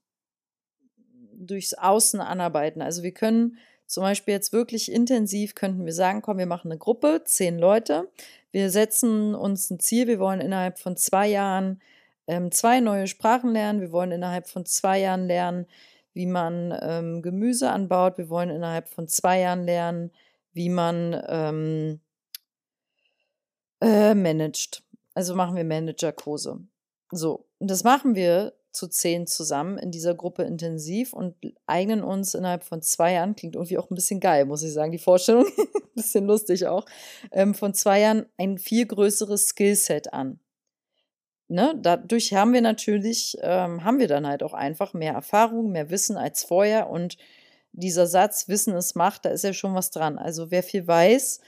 durchs 1.34 1.74
Außen 1.74 2.22
anarbeiten. 2.22 2.82
Also 2.82 3.04
wir 3.04 3.14
können 3.14 3.58
zum 3.86 4.04
Beispiel 4.04 4.34
jetzt 4.34 4.54
wirklich 4.54 4.90
intensiv, 4.90 5.56
könnten 5.56 5.86
wir 5.86 5.94
sagen, 5.94 6.22
komm, 6.22 6.38
wir 6.38 6.46
machen 6.46 6.72
eine 6.72 6.80
Gruppe, 6.80 7.24
zehn 7.26 7.60
Leute. 7.60 8.10
Wir 8.52 8.70
setzen 8.70 9.36
uns 9.36 9.70
ein 9.70 9.80
Ziel, 9.80 10.08
wir 10.08 10.20
wollen 10.20 10.40
innerhalb 10.40 10.80
von 10.80 10.96
zwei 10.96 11.28
Jahren 11.28 11.82
ähm, 12.28 12.52
zwei 12.52 12.80
neue 12.80 13.08
Sprachen 13.08 13.52
lernen. 13.52 13.82
Wir 13.82 13.92
wollen 13.92 14.12
innerhalb 14.12 14.48
von 14.48 14.66
zwei 14.66 15.00
Jahren 15.00 15.28
lernen, 15.28 15.68
wie 16.14 16.26
man 16.26 16.78
ähm, 16.82 17.22
Gemüse 17.22 17.72
anbaut. 17.72 18.18
Wir 18.18 18.30
wollen 18.30 18.50
innerhalb 18.50 18.90
von 18.90 19.08
zwei 19.08 19.40
Jahren 19.40 19.64
lernen, 19.64 20.12
wie 20.54 20.70
man 20.70 21.22
ähm, 21.28 22.00
äh, 23.82 24.14
managt. 24.14 24.84
Also 25.14 25.36
machen 25.36 25.56
wir 25.56 25.64
Managerkurse. 25.64 26.60
So, 27.12 27.46
und 27.60 27.70
das 27.70 27.84
machen 27.84 28.16
wir 28.16 28.54
zu 28.72 28.88
zehn 28.88 29.28
zusammen 29.28 29.78
in 29.78 29.92
dieser 29.92 30.16
Gruppe 30.16 30.44
intensiv 30.44 31.14
und 31.14 31.36
eignen 31.66 32.04
uns 32.04 32.34
innerhalb 32.34 32.64
von 32.64 32.82
zwei 32.82 33.14
Jahren, 33.14 33.36
klingt 33.36 33.56
irgendwie 33.56 33.78
auch 33.78 33.90
ein 33.90 33.96
bisschen 33.96 34.22
geil, 34.22 34.46
muss 34.46 34.64
ich 34.64 34.72
sagen, 34.72 34.94
die 34.94 34.98
Vorstellung, 34.98 35.46
ein 35.46 35.82
bisschen 35.96 36.26
lustig 36.26 36.68
auch, 36.68 36.86
ähm, 37.32 37.54
von 37.54 37.74
zwei 37.74 38.00
Jahren 38.00 38.26
ein 38.38 38.58
viel 38.58 38.86
größeres 38.86 39.50
Skillset 39.50 40.14
an. 40.14 40.40
Ne? 41.52 41.78
Dadurch 41.82 42.34
haben 42.34 42.54
wir 42.54 42.62
natürlich, 42.62 43.38
ähm, 43.42 43.84
haben 43.84 44.00
wir 44.00 44.08
dann 44.08 44.26
halt 44.26 44.42
auch 44.42 44.54
einfach 44.54 44.94
mehr 44.94 45.12
Erfahrung, 45.12 45.70
mehr 45.74 45.90
Wissen 45.90 46.16
als 46.16 46.46
vorher 46.46 46.90
und 46.90 47.18
dieser 47.74 48.08
Satz, 48.08 48.48
Wissen 48.48 48.74
ist 48.74 48.96
Macht, 48.96 49.26
da 49.26 49.32
ist 49.32 49.44
ja 49.44 49.52
schon 49.52 49.76
was 49.76 49.92
dran. 49.92 50.18
Also 50.18 50.50
wer 50.50 50.64
viel 50.64 50.88
weiß 50.88 51.42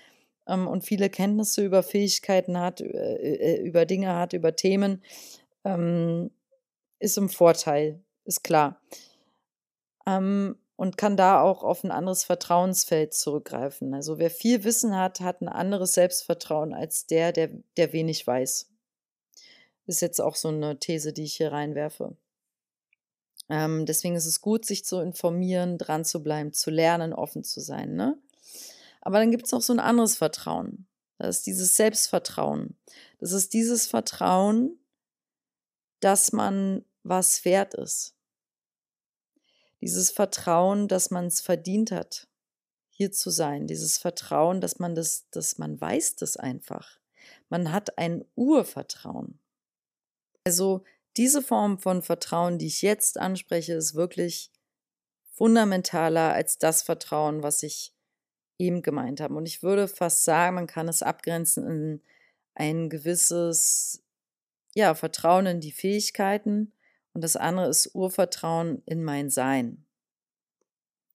ähm, 0.47 0.67
und 0.67 0.83
viele 0.83 1.09
Kenntnisse 1.09 1.63
über 1.63 1.83
Fähigkeiten 1.83 2.59
hat, 2.59 2.81
äh, 2.81 2.85
äh, 2.85 3.61
über 3.61 3.85
Dinge 3.85 4.13
hat, 4.13 4.33
über 4.33 4.57
Themen, 4.57 5.01
ähm, 5.63 6.31
ist 6.99 7.17
im 7.17 7.29
Vorteil, 7.29 8.03
ist 8.25 8.43
klar. 8.43 8.81
Ähm, 10.05 10.57
und 10.75 10.97
kann 10.97 11.15
da 11.15 11.39
auch 11.41 11.63
auf 11.63 11.85
ein 11.85 11.91
anderes 11.91 12.25
Vertrauensfeld 12.25 13.13
zurückgreifen. 13.13 13.93
Also 13.93 14.19
wer 14.19 14.29
viel 14.29 14.65
Wissen 14.65 14.97
hat, 14.97 15.21
hat 15.21 15.39
ein 15.39 15.47
anderes 15.47 15.93
Selbstvertrauen 15.93 16.73
als 16.73 17.07
der, 17.07 17.31
der, 17.31 17.51
der 17.77 17.93
wenig 17.93 18.27
weiß. 18.27 18.72
Ist 19.85 20.01
jetzt 20.01 20.21
auch 20.21 20.35
so 20.35 20.47
eine 20.47 20.79
These, 20.79 21.13
die 21.13 21.23
ich 21.23 21.35
hier 21.35 21.51
reinwerfe. 21.51 22.15
Ähm, 23.49 23.85
deswegen 23.85 24.15
ist 24.15 24.25
es 24.25 24.41
gut, 24.41 24.65
sich 24.65 24.85
zu 24.85 24.99
informieren, 24.99 25.77
dran 25.77 26.05
zu 26.05 26.23
bleiben, 26.23 26.53
zu 26.53 26.69
lernen, 26.69 27.13
offen 27.13 27.43
zu 27.43 27.59
sein. 27.59 27.95
Ne? 27.95 28.17
Aber 29.01 29.19
dann 29.19 29.31
gibt 29.31 29.45
es 29.45 29.51
noch 29.51 29.61
so 29.61 29.73
ein 29.73 29.79
anderes 29.79 30.15
Vertrauen. 30.15 30.87
Das 31.17 31.37
ist 31.37 31.47
dieses 31.47 31.75
Selbstvertrauen. 31.75 32.77
Das 33.19 33.31
ist 33.31 33.53
dieses 33.53 33.85
Vertrauen, 33.85 34.79
dass 35.99 36.31
man 36.31 36.85
was 37.03 37.45
wert 37.45 37.73
ist. 37.73 38.15
Dieses 39.81 40.11
Vertrauen, 40.11 40.87
dass 40.87 41.11
man 41.11 41.25
es 41.25 41.41
verdient 41.41 41.91
hat, 41.91 42.27
hier 42.89 43.11
zu 43.11 43.29
sein. 43.29 43.67
Dieses 43.67 43.97
Vertrauen, 43.97 44.61
dass 44.61 44.79
man 44.79 44.95
das, 44.95 45.29
dass 45.29 45.57
man 45.57 45.79
weiß 45.79 46.15
das 46.15 46.37
einfach. 46.37 46.99
Man 47.49 47.71
hat 47.71 47.97
ein 47.97 48.23
Urvertrauen. 48.35 49.39
Also 50.45 50.83
diese 51.15 51.41
Form 51.41 51.79
von 51.79 52.01
Vertrauen, 52.01 52.57
die 52.57 52.67
ich 52.67 52.81
jetzt 52.81 53.19
anspreche, 53.19 53.73
ist 53.73 53.95
wirklich 53.95 54.51
fundamentaler 55.31 56.33
als 56.33 56.57
das 56.57 56.81
Vertrauen, 56.81 57.43
was 57.43 57.63
ich 57.63 57.93
eben 58.59 58.81
gemeint 58.81 59.19
habe. 59.19 59.35
Und 59.35 59.45
ich 59.45 59.63
würde 59.63 59.87
fast 59.87 60.23
sagen, 60.23 60.55
man 60.55 60.67
kann 60.67 60.87
es 60.87 61.01
abgrenzen 61.01 61.67
in 61.67 62.01
ein 62.55 62.89
gewisses 62.89 64.03
ja, 64.75 64.95
Vertrauen 64.95 65.45
in 65.45 65.59
die 65.59 65.71
Fähigkeiten 65.71 66.71
und 67.13 67.23
das 67.23 67.35
andere 67.35 67.67
ist 67.69 67.93
Urvertrauen 67.93 68.81
in 68.85 69.03
mein 69.03 69.29
Sein. 69.29 69.85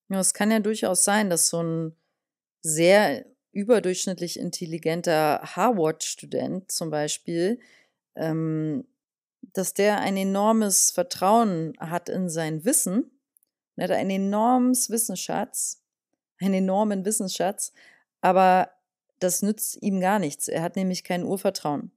Ja, 0.09 0.21
es 0.21 0.33
kann 0.33 0.51
ja 0.51 0.61
durchaus 0.61 1.05
sein, 1.05 1.29
dass 1.29 1.49
so 1.49 1.63
ein 1.63 1.97
sehr 2.63 3.27
überdurchschnittlich 3.53 4.39
intelligenter 4.39 5.41
Harvard-Student 5.43 6.71
zum 6.71 6.91
Beispiel 6.91 7.59
ähm, 8.15 8.87
dass 9.43 9.75
der 9.75 10.01
ein 10.01 10.17
enormes 10.17 10.91
Vertrauen 10.91 11.75
hat 11.79 12.09
in 12.09 12.29
sein 12.29 12.65
Wissen. 12.65 13.11
Er 13.77 13.85
hat 13.85 13.91
einen 13.93 14.11
enormen 14.11 14.75
Wissensschatz, 14.75 15.83
einen 16.41 16.55
enormen 16.55 17.05
Wissensschatz, 17.05 17.73
aber 18.21 18.71
das 19.21 19.43
nützt 19.43 19.83
ihm 19.83 20.01
gar 20.01 20.19
nichts. 20.19 20.49
Er 20.49 20.63
hat 20.63 20.77
nämlich 20.77 21.05
kein 21.05 21.25
Urvertrauen. 21.25 21.93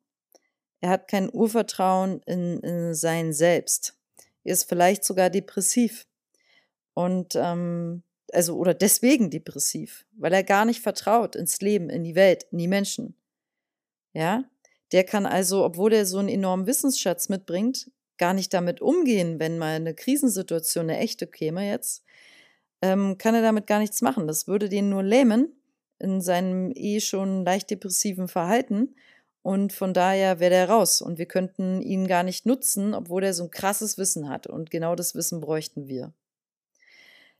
Er 0.79 0.89
hat 0.89 1.07
kein 1.07 1.31
Urvertrauen 1.31 2.21
in, 2.25 2.59
in 2.59 2.93
sein 2.95 3.33
Selbst. 3.33 3.95
Er 4.43 4.53
ist 4.53 4.67
vielleicht 4.67 5.03
sogar 5.03 5.29
depressiv. 5.29 6.07
Und 6.93 7.35
ähm, 7.35 8.03
also 8.33 8.57
oder 8.57 8.73
deswegen 8.73 9.29
depressiv, 9.29 10.05
weil 10.13 10.33
er 10.33 10.43
gar 10.43 10.65
nicht 10.65 10.81
vertraut 10.81 11.35
ins 11.35 11.61
Leben, 11.61 11.89
in 11.89 12.03
die 12.03 12.15
Welt, 12.15 12.47
in 12.51 12.57
die 12.57 12.67
Menschen. 12.67 13.15
Ja, 14.13 14.43
der 14.91 15.03
kann 15.03 15.25
also, 15.25 15.63
obwohl 15.63 15.93
er 15.93 16.05
so 16.05 16.17
einen 16.17 16.29
enormen 16.29 16.67
Wissensschatz 16.67 17.29
mitbringt, 17.29 17.89
gar 18.17 18.33
nicht 18.33 18.53
damit 18.53 18.81
umgehen, 18.81 19.39
wenn 19.39 19.57
mal 19.57 19.75
eine 19.75 19.93
Krisensituation, 19.93 20.89
eine 20.89 20.99
echte 20.99 21.27
käme 21.27 21.67
jetzt, 21.67 22.03
ähm, 22.81 23.17
kann 23.17 23.35
er 23.35 23.41
damit 23.41 23.67
gar 23.67 23.79
nichts 23.79 24.01
machen. 24.01 24.27
Das 24.27 24.47
würde 24.47 24.69
den 24.69 24.89
nur 24.89 25.03
lähmen 25.03 25.55
in 25.99 26.21
seinem 26.21 26.71
eh 26.75 26.99
schon 26.99 27.45
leicht 27.45 27.69
depressiven 27.69 28.27
Verhalten. 28.27 28.95
Und 29.43 29.73
von 29.73 29.93
daher 29.93 30.39
wäre 30.39 30.51
der 30.51 30.69
raus. 30.69 31.01
Und 31.01 31.17
wir 31.17 31.25
könnten 31.25 31.81
ihn 31.81 32.07
gar 32.07 32.23
nicht 32.23 32.45
nutzen, 32.45 32.93
obwohl 32.93 33.23
er 33.23 33.33
so 33.33 33.43
ein 33.43 33.51
krasses 33.51 33.97
Wissen 33.97 34.29
hat. 34.29 34.45
Und 34.47 34.69
genau 34.69 34.95
das 34.95 35.15
Wissen 35.15 35.41
bräuchten 35.41 35.87
wir. 35.87 36.13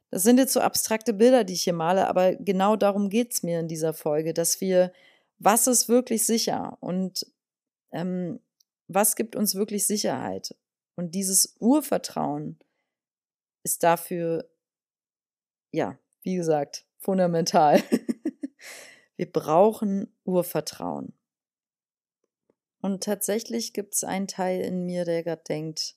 Das 0.09 0.23
sind 0.23 0.37
jetzt 0.37 0.53
so 0.53 0.59
abstrakte 0.59 1.13
Bilder, 1.13 1.43
die 1.43 1.53
ich 1.53 1.63
hier 1.63 1.73
male, 1.73 2.07
aber 2.07 2.35
genau 2.35 2.75
darum 2.75 3.09
geht 3.09 3.33
es 3.33 3.43
mir 3.43 3.61
in 3.61 3.69
dieser 3.69 3.93
Folge, 3.93 4.33
dass 4.33 4.59
wir, 4.59 4.91
was 5.39 5.67
ist 5.67 5.87
wirklich 5.87 6.25
sicher 6.25 6.77
und 6.81 7.25
ähm, 7.91 8.39
was 8.88 9.15
gibt 9.15 9.36
uns 9.36 9.56
wirklich 9.56 9.88
Sicherheit? 9.88 10.56
Und 10.95 11.15
dieses 11.15 11.56
Urvertrauen 11.60 12.60
ist 13.63 13.84
dafür, 13.84 14.49
ja, 15.71 15.97
wie 16.23 16.36
gesagt, 16.36 16.86
fundamental. 16.99 17.82
wir 19.15 19.32
brauchen 19.32 20.13
Urvertrauen. 20.25 21.13
Und 22.82 23.04
tatsächlich 23.04 23.73
gibt 23.73 23.93
es 23.93 24.04
einen 24.04 24.27
Teil 24.27 24.62
in 24.62 24.86
mir, 24.86 25.06
der 25.06 25.23
gerade 25.23 25.43
denkt, 25.47 25.95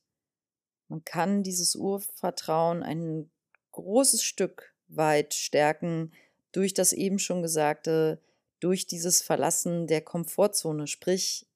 man 0.89 1.05
kann 1.05 1.43
dieses 1.43 1.75
Urvertrauen 1.75 2.83
ein 2.83 3.31
großes 3.73 4.23
Stück 4.23 4.75
weit 4.89 5.35
stärken 5.35 6.13
durch 6.53 6.75
das 6.75 6.93
eben 6.93 7.19
schon 7.19 7.43
gesagte, 7.43 8.23
durch 8.61 8.87
dieses 8.87 9.23
Verlassen 9.23 9.87
der 9.87 10.03
Komfortzone, 10.03 10.87
sprich 10.87 11.47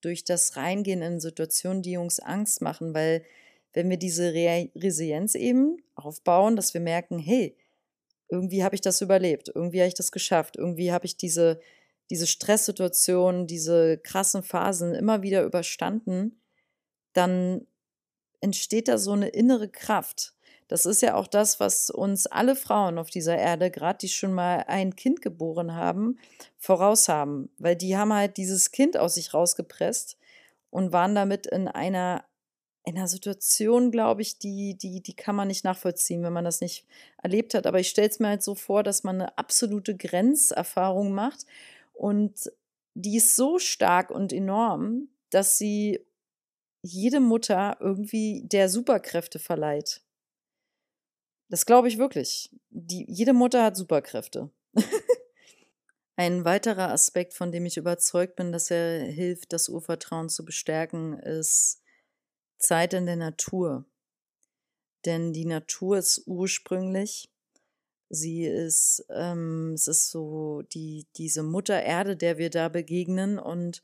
durch 0.00 0.24
das 0.24 0.56
Reingehen 0.56 1.02
in 1.02 1.20
Situationen, 1.20 1.82
die 1.82 1.96
uns 1.96 2.20
Angst 2.20 2.62
machen, 2.62 2.94
weil 2.94 3.24
wenn 3.72 3.90
wir 3.90 3.96
diese 3.98 4.32
Re 4.32 4.70
Resilienz 4.74 5.34
eben 5.34 5.76
aufbauen, 5.94 6.56
dass 6.56 6.74
wir 6.74 6.80
merken, 6.80 7.18
hey, 7.18 7.56
irgendwie 8.28 8.64
habe 8.64 8.74
ich 8.74 8.80
das 8.80 9.00
überlebt, 9.00 9.50
irgendwie 9.54 9.80
habe 9.80 9.88
ich 9.88 9.94
das 9.94 10.12
geschafft, 10.12 10.56
irgendwie 10.56 10.92
habe 10.92 11.06
ich 11.06 11.16
diese, 11.16 11.60
diese 12.10 12.26
Stresssituationen, 12.26 13.46
diese 13.46 13.98
krassen 13.98 14.42
Phasen 14.42 14.94
immer 14.94 15.22
wieder 15.22 15.44
überstanden, 15.44 16.40
dann 17.12 17.66
entsteht 18.40 18.88
da 18.88 18.98
so 18.98 19.12
eine 19.12 19.28
innere 19.28 19.68
Kraft, 19.68 20.35
das 20.68 20.84
ist 20.84 21.02
ja 21.02 21.14
auch 21.14 21.28
das, 21.28 21.60
was 21.60 21.90
uns 21.90 22.26
alle 22.26 22.56
Frauen 22.56 22.98
auf 22.98 23.08
dieser 23.10 23.36
Erde, 23.36 23.70
gerade 23.70 23.98
die 23.98 24.08
schon 24.08 24.32
mal 24.32 24.64
ein 24.66 24.96
Kind 24.96 25.22
geboren 25.22 25.74
haben, 25.74 26.18
voraus 26.58 27.08
haben. 27.08 27.50
Weil 27.58 27.76
die 27.76 27.96
haben 27.96 28.12
halt 28.12 28.36
dieses 28.36 28.72
Kind 28.72 28.96
aus 28.96 29.14
sich 29.14 29.32
rausgepresst 29.32 30.18
und 30.70 30.92
waren 30.92 31.14
damit 31.14 31.46
in 31.46 31.68
einer, 31.68 32.24
in 32.84 32.96
einer 32.96 33.06
Situation, 33.06 33.92
glaube 33.92 34.22
ich, 34.22 34.38
die, 34.38 34.76
die, 34.76 35.00
die 35.02 35.14
kann 35.14 35.36
man 35.36 35.48
nicht 35.48 35.64
nachvollziehen, 35.64 36.24
wenn 36.24 36.32
man 36.32 36.44
das 36.44 36.60
nicht 36.60 36.84
erlebt 37.22 37.54
hat. 37.54 37.66
Aber 37.66 37.78
ich 37.78 37.88
stelle 37.88 38.08
es 38.08 38.18
mir 38.18 38.28
halt 38.28 38.42
so 38.42 38.56
vor, 38.56 38.82
dass 38.82 39.04
man 39.04 39.20
eine 39.20 39.38
absolute 39.38 39.96
Grenzerfahrung 39.96 41.12
macht 41.12 41.46
und 41.92 42.50
die 42.94 43.16
ist 43.18 43.36
so 43.36 43.58
stark 43.58 44.10
und 44.10 44.32
enorm, 44.32 45.08
dass 45.30 45.58
sie 45.58 46.00
jede 46.82 47.20
Mutter 47.20 47.76
irgendwie 47.80 48.42
der 48.46 48.68
Superkräfte 48.68 49.38
verleiht. 49.38 50.02
Das 51.48 51.66
glaube 51.66 51.88
ich 51.88 51.98
wirklich. 51.98 52.50
Die, 52.70 53.04
jede 53.08 53.32
Mutter 53.32 53.62
hat 53.62 53.76
Superkräfte. 53.76 54.50
Ein 56.16 56.44
weiterer 56.44 56.90
Aspekt, 56.90 57.34
von 57.34 57.52
dem 57.52 57.66
ich 57.66 57.76
überzeugt 57.76 58.36
bin, 58.36 58.50
dass 58.50 58.70
er 58.70 59.04
hilft, 59.04 59.52
das 59.52 59.68
Urvertrauen 59.68 60.28
zu 60.28 60.44
bestärken, 60.44 61.18
ist 61.18 61.82
Zeit 62.58 62.94
in 62.94 63.06
der 63.06 63.16
Natur. 63.16 63.84
Denn 65.04 65.32
die 65.32 65.44
Natur 65.44 65.98
ist 65.98 66.22
ursprünglich. 66.26 67.30
Sie 68.08 68.44
ist, 68.44 69.04
ähm, 69.10 69.72
es 69.74 69.88
ist 69.88 70.10
so 70.10 70.62
die, 70.72 71.06
diese 71.16 71.42
Mutter 71.42 71.82
Erde, 71.82 72.16
der 72.16 72.38
wir 72.38 72.50
da 72.50 72.68
begegnen 72.68 73.38
und 73.38 73.82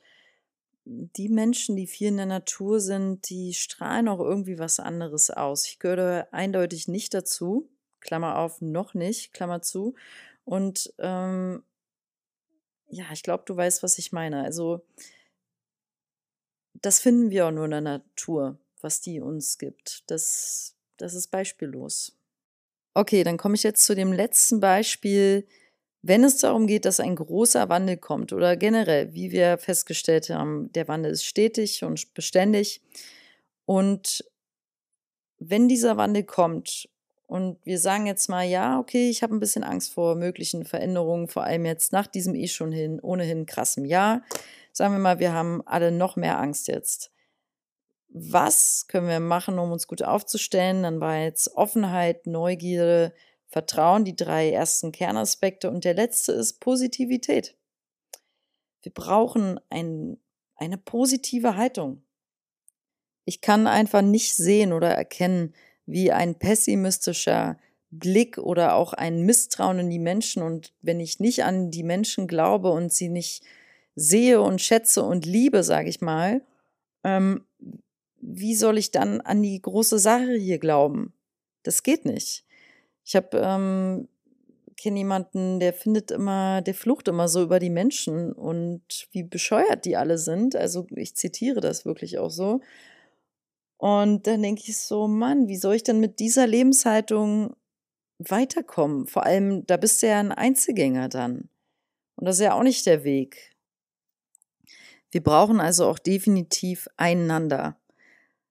die 0.84 1.28
Menschen, 1.28 1.76
die 1.76 1.86
viel 1.86 2.08
in 2.08 2.16
der 2.16 2.26
Natur 2.26 2.80
sind, 2.80 3.28
die 3.30 3.54
strahlen 3.54 4.08
auch 4.08 4.20
irgendwie 4.20 4.58
was 4.58 4.80
anderes 4.80 5.30
aus. 5.30 5.66
Ich 5.66 5.78
gehöre 5.78 6.28
eindeutig 6.32 6.88
nicht 6.88 7.14
dazu. 7.14 7.68
Klammer 8.00 8.38
auf, 8.38 8.60
noch 8.60 8.94
nicht, 8.94 9.32
Klammer 9.32 9.62
zu. 9.62 9.94
Und 10.44 10.92
ähm, 10.98 11.62
ja, 12.88 13.04
ich 13.12 13.22
glaube, 13.22 13.44
du 13.46 13.56
weißt, 13.56 13.82
was 13.82 13.98
ich 13.98 14.12
meine. 14.12 14.42
Also, 14.42 14.84
das 16.74 16.98
finden 16.98 17.30
wir 17.30 17.46
auch 17.46 17.52
nur 17.52 17.66
in 17.66 17.70
der 17.70 17.80
Natur, 17.80 18.58
was 18.80 19.00
die 19.00 19.20
uns 19.20 19.58
gibt. 19.58 20.10
Das, 20.10 20.74
das 20.96 21.14
ist 21.14 21.28
beispiellos. 21.28 22.18
Okay, 22.94 23.24
dann 23.24 23.38
komme 23.38 23.54
ich 23.54 23.62
jetzt 23.62 23.84
zu 23.84 23.94
dem 23.94 24.12
letzten 24.12 24.60
Beispiel, 24.60 25.46
wenn 26.02 26.24
es 26.24 26.38
darum 26.38 26.66
geht, 26.66 26.84
dass 26.84 26.98
ein 26.98 27.14
großer 27.14 27.68
Wandel 27.68 27.96
kommt 27.96 28.32
oder 28.32 28.56
generell, 28.56 29.14
wie 29.14 29.30
wir 29.30 29.56
festgestellt 29.58 30.30
haben, 30.30 30.72
der 30.72 30.88
Wandel 30.88 31.12
ist 31.12 31.24
stetig 31.24 31.84
und 31.84 32.12
beständig. 32.12 32.82
Und 33.66 34.24
wenn 35.38 35.68
dieser 35.68 35.96
Wandel 35.96 36.24
kommt 36.24 36.88
und 37.28 37.64
wir 37.64 37.78
sagen 37.78 38.06
jetzt 38.06 38.28
mal, 38.28 38.42
ja, 38.42 38.80
okay, 38.80 39.08
ich 39.08 39.22
habe 39.22 39.34
ein 39.34 39.40
bisschen 39.40 39.62
Angst 39.62 39.92
vor 39.92 40.16
möglichen 40.16 40.64
Veränderungen, 40.64 41.28
vor 41.28 41.44
allem 41.44 41.64
jetzt 41.66 41.92
nach 41.92 42.08
diesem 42.08 42.34
eh 42.34 42.48
schon 42.48 42.72
hin, 42.72 43.00
ohnehin 43.00 43.46
krassem 43.46 43.84
Jahr, 43.84 44.22
sagen 44.72 44.94
wir 44.94 44.98
mal, 44.98 45.20
wir 45.20 45.32
haben 45.32 45.62
alle 45.66 45.92
noch 45.92 46.16
mehr 46.16 46.40
Angst 46.40 46.66
jetzt. 46.66 47.12
Was 48.08 48.86
können 48.88 49.08
wir 49.08 49.20
machen, 49.20 49.58
um 49.58 49.70
uns 49.70 49.86
gut 49.86 50.02
aufzustellen? 50.02 50.82
Dann 50.82 51.00
war 51.00 51.16
jetzt 51.18 51.56
Offenheit, 51.56 52.26
Neugierde, 52.26 53.14
Vertrauen, 53.52 54.06
die 54.06 54.16
drei 54.16 54.50
ersten 54.50 54.92
Kernaspekte. 54.92 55.70
Und 55.70 55.84
der 55.84 55.92
letzte 55.92 56.32
ist 56.32 56.58
Positivität. 56.58 57.54
Wir 58.80 58.92
brauchen 58.92 59.60
ein, 59.68 60.16
eine 60.56 60.78
positive 60.78 61.54
Haltung. 61.54 62.02
Ich 63.26 63.42
kann 63.42 63.66
einfach 63.66 64.00
nicht 64.00 64.34
sehen 64.34 64.72
oder 64.72 64.88
erkennen, 64.88 65.54
wie 65.84 66.10
ein 66.10 66.34
pessimistischer 66.38 67.58
Blick 67.90 68.38
oder 68.38 68.74
auch 68.74 68.94
ein 68.94 69.22
Misstrauen 69.26 69.80
in 69.80 69.90
die 69.90 69.98
Menschen. 69.98 70.42
Und 70.42 70.72
wenn 70.80 70.98
ich 70.98 71.20
nicht 71.20 71.44
an 71.44 71.70
die 71.70 71.84
Menschen 71.84 72.26
glaube 72.26 72.70
und 72.70 72.90
sie 72.90 73.10
nicht 73.10 73.44
sehe 73.94 74.40
und 74.40 74.62
schätze 74.62 75.02
und 75.02 75.26
liebe, 75.26 75.62
sage 75.62 75.90
ich 75.90 76.00
mal, 76.00 76.40
ähm, 77.04 77.44
wie 78.18 78.54
soll 78.54 78.78
ich 78.78 78.92
dann 78.92 79.20
an 79.20 79.42
die 79.42 79.60
große 79.60 79.98
Sache 79.98 80.36
hier 80.36 80.58
glauben? 80.58 81.12
Das 81.64 81.82
geht 81.82 82.06
nicht. 82.06 82.46
Ich 83.04 83.16
habe 83.16 83.38
ähm, 83.38 84.08
kenne 84.76 84.98
jemanden, 84.98 85.60
der 85.60 85.72
findet 85.72 86.10
immer, 86.10 86.60
der 86.60 86.74
flucht 86.74 87.08
immer 87.08 87.28
so 87.28 87.42
über 87.42 87.58
die 87.58 87.70
Menschen 87.70 88.32
und 88.32 88.82
wie 89.12 89.22
bescheuert 89.22 89.84
die 89.84 89.96
alle 89.96 90.18
sind. 90.18 90.56
Also 90.56 90.86
ich 90.96 91.14
zitiere 91.14 91.60
das 91.60 91.84
wirklich 91.84 92.18
auch 92.18 92.30
so. 92.30 92.60
Und 93.76 94.26
dann 94.26 94.42
denke 94.42 94.62
ich 94.66 94.78
so, 94.78 95.08
Mann, 95.08 95.48
wie 95.48 95.56
soll 95.56 95.74
ich 95.74 95.82
denn 95.82 96.00
mit 96.00 96.20
dieser 96.20 96.46
Lebenshaltung 96.46 97.56
weiterkommen? 98.18 99.06
Vor 99.06 99.24
allem, 99.24 99.66
da 99.66 99.76
bist 99.76 100.02
du 100.02 100.08
ja 100.08 100.18
ein 100.18 100.32
Einzelgänger 100.32 101.08
dann. 101.08 101.48
Und 102.16 102.26
das 102.26 102.36
ist 102.36 102.42
ja 102.42 102.54
auch 102.54 102.62
nicht 102.62 102.86
der 102.86 103.04
Weg. 103.04 103.52
Wir 105.10 105.22
brauchen 105.22 105.60
also 105.60 105.86
auch 105.86 105.98
definitiv 105.98 106.88
einander. 106.96 107.76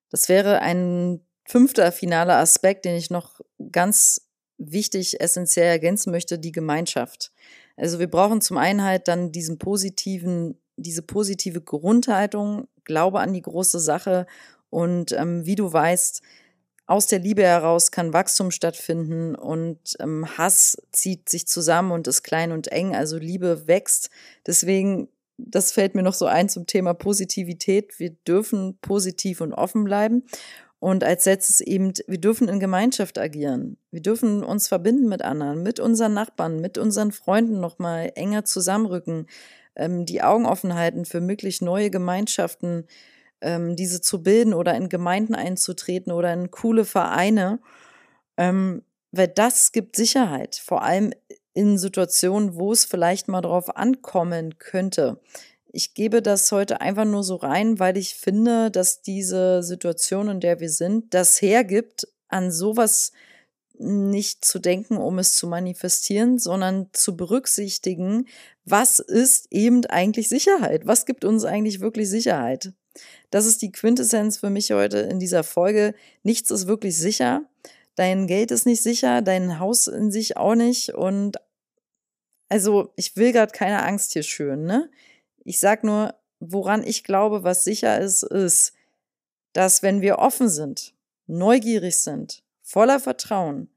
Das 0.09 0.29
wäre 0.29 0.59
ein 0.59 1.21
fünfter 1.45 1.91
finaler 1.91 2.37
Aspekt, 2.37 2.85
den 2.85 2.95
ich 2.95 3.09
noch 3.09 3.41
ganz 3.71 4.30
wichtig, 4.69 5.19
essentiell 5.19 5.67
ergänzen 5.67 6.11
möchte, 6.11 6.37
die 6.37 6.51
Gemeinschaft. 6.51 7.31
Also 7.77 7.99
wir 7.99 8.09
brauchen 8.09 8.41
zum 8.41 8.57
einen 8.57 8.83
halt 8.83 9.07
dann 9.07 9.31
diesen 9.31 9.57
positiven, 9.57 10.59
diese 10.77 11.01
positive 11.01 11.61
Grundhaltung, 11.61 12.67
Glaube 12.83 13.19
an 13.19 13.33
die 13.33 13.41
große 13.41 13.79
Sache 13.79 14.25
und 14.69 15.11
ähm, 15.13 15.45
wie 15.45 15.55
du 15.55 15.71
weißt, 15.71 16.21
aus 16.87 17.07
der 17.07 17.19
Liebe 17.19 17.43
heraus 17.43 17.91
kann 17.91 18.13
Wachstum 18.13 18.51
stattfinden 18.51 19.35
und 19.35 19.95
ähm, 19.99 20.25
Hass 20.37 20.77
zieht 20.91 21.29
sich 21.29 21.47
zusammen 21.47 21.91
und 21.91 22.07
ist 22.07 22.23
klein 22.23 22.51
und 22.51 22.67
eng, 22.69 22.95
also 22.95 23.17
Liebe 23.17 23.67
wächst. 23.67 24.09
Deswegen 24.45 25.07
das 25.47 25.71
fällt 25.71 25.95
mir 25.95 26.03
noch 26.03 26.13
so 26.13 26.25
ein 26.25 26.49
zum 26.49 26.67
Thema 26.67 26.93
Positivität. 26.93 27.99
Wir 27.99 28.11
dürfen 28.11 28.77
positiv 28.81 29.41
und 29.41 29.53
offen 29.53 29.83
bleiben. 29.83 30.23
Und 30.81 31.03
als 31.03 31.25
letztes 31.25 31.61
eben, 31.61 31.93
wir 32.07 32.17
dürfen 32.17 32.49
in 32.49 32.59
Gemeinschaft 32.59 33.19
agieren. 33.19 33.77
Wir 33.91 34.01
dürfen 34.01 34.43
uns 34.43 34.67
verbinden 34.67 35.07
mit 35.07 35.21
anderen, 35.21 35.61
mit 35.61 35.79
unseren 35.79 36.15
Nachbarn, 36.15 36.59
mit 36.59 36.79
unseren 36.79 37.11
Freunden 37.11 37.59
nochmal 37.59 38.11
enger 38.15 38.45
zusammenrücken, 38.45 39.27
ähm, 39.75 40.07
die 40.07 40.23
Augen 40.23 40.47
offen 40.47 40.73
halten 40.73 41.05
für 41.05 41.21
möglich 41.21 41.61
neue 41.61 41.91
Gemeinschaften, 41.91 42.87
ähm, 43.41 43.75
diese 43.75 44.01
zu 44.01 44.23
bilden 44.23 44.55
oder 44.55 44.73
in 44.73 44.89
Gemeinden 44.89 45.35
einzutreten 45.35 46.11
oder 46.11 46.33
in 46.33 46.49
coole 46.49 46.83
Vereine. 46.83 47.59
Ähm, 48.37 48.81
weil 49.11 49.27
das 49.27 49.73
gibt 49.73 49.95
Sicherheit, 49.95 50.55
vor 50.55 50.81
allem 50.81 51.13
in 51.53 51.77
Situationen, 51.77 52.55
wo 52.55 52.71
es 52.71 52.85
vielleicht 52.85 53.27
mal 53.27 53.41
drauf 53.41 53.77
ankommen 53.77 54.57
könnte. 54.57 55.19
Ich 55.73 55.93
gebe 55.93 56.21
das 56.21 56.51
heute 56.51 56.81
einfach 56.81 57.05
nur 57.05 57.23
so 57.23 57.35
rein, 57.35 57.79
weil 57.79 57.95
ich 57.95 58.15
finde, 58.15 58.71
dass 58.71 59.01
diese 59.01 59.63
Situation, 59.63 60.27
in 60.27 60.39
der 60.41 60.59
wir 60.59 60.69
sind, 60.69 61.13
das 61.13 61.41
hergibt, 61.41 62.07
an 62.27 62.51
sowas 62.51 63.11
nicht 63.77 64.43
zu 64.45 64.59
denken, 64.59 64.97
um 64.97 65.17
es 65.17 65.35
zu 65.35 65.47
manifestieren, 65.47 66.39
sondern 66.39 66.89
zu 66.93 67.15
berücksichtigen, 67.15 68.27
was 68.65 68.99
ist 68.99 69.47
eben 69.49 69.85
eigentlich 69.85 70.29
Sicherheit? 70.29 70.85
Was 70.85 71.05
gibt 71.05 71.25
uns 71.25 71.45
eigentlich 71.45 71.79
wirklich 71.79 72.09
Sicherheit? 72.09 72.73
Das 73.29 73.45
ist 73.45 73.61
die 73.61 73.71
Quintessenz 73.71 74.37
für 74.37 74.49
mich 74.49 74.71
heute 74.71 74.99
in 74.99 75.19
dieser 75.19 75.43
Folge. 75.43 75.95
Nichts 76.23 76.51
ist 76.51 76.67
wirklich 76.67 76.97
sicher. 76.97 77.43
Dein 77.95 78.27
Geld 78.27 78.51
ist 78.51 78.65
nicht 78.65 78.83
sicher, 78.83 79.21
dein 79.21 79.57
Haus 79.59 79.87
in 79.87 80.11
sich 80.11 80.35
auch 80.37 80.55
nicht. 80.55 80.93
Und 80.93 81.37
also 82.49 82.91
ich 82.97 83.15
will 83.15 83.31
gerade 83.31 83.53
keine 83.53 83.83
Angst 83.83 84.11
hier 84.13 84.23
schön, 84.23 84.65
ne? 84.65 84.89
Ich 85.43 85.59
sag 85.59 85.83
nur, 85.83 86.15
woran 86.39 86.83
ich 86.83 87.03
glaube, 87.03 87.43
was 87.43 87.63
sicher 87.63 87.99
ist, 87.99 88.23
ist, 88.23 88.73
dass 89.53 89.83
wenn 89.83 90.01
wir 90.01 90.19
offen 90.19 90.49
sind, 90.49 90.93
neugierig 91.27 91.97
sind, 91.97 92.43
voller 92.61 92.99
Vertrauen 92.99 93.69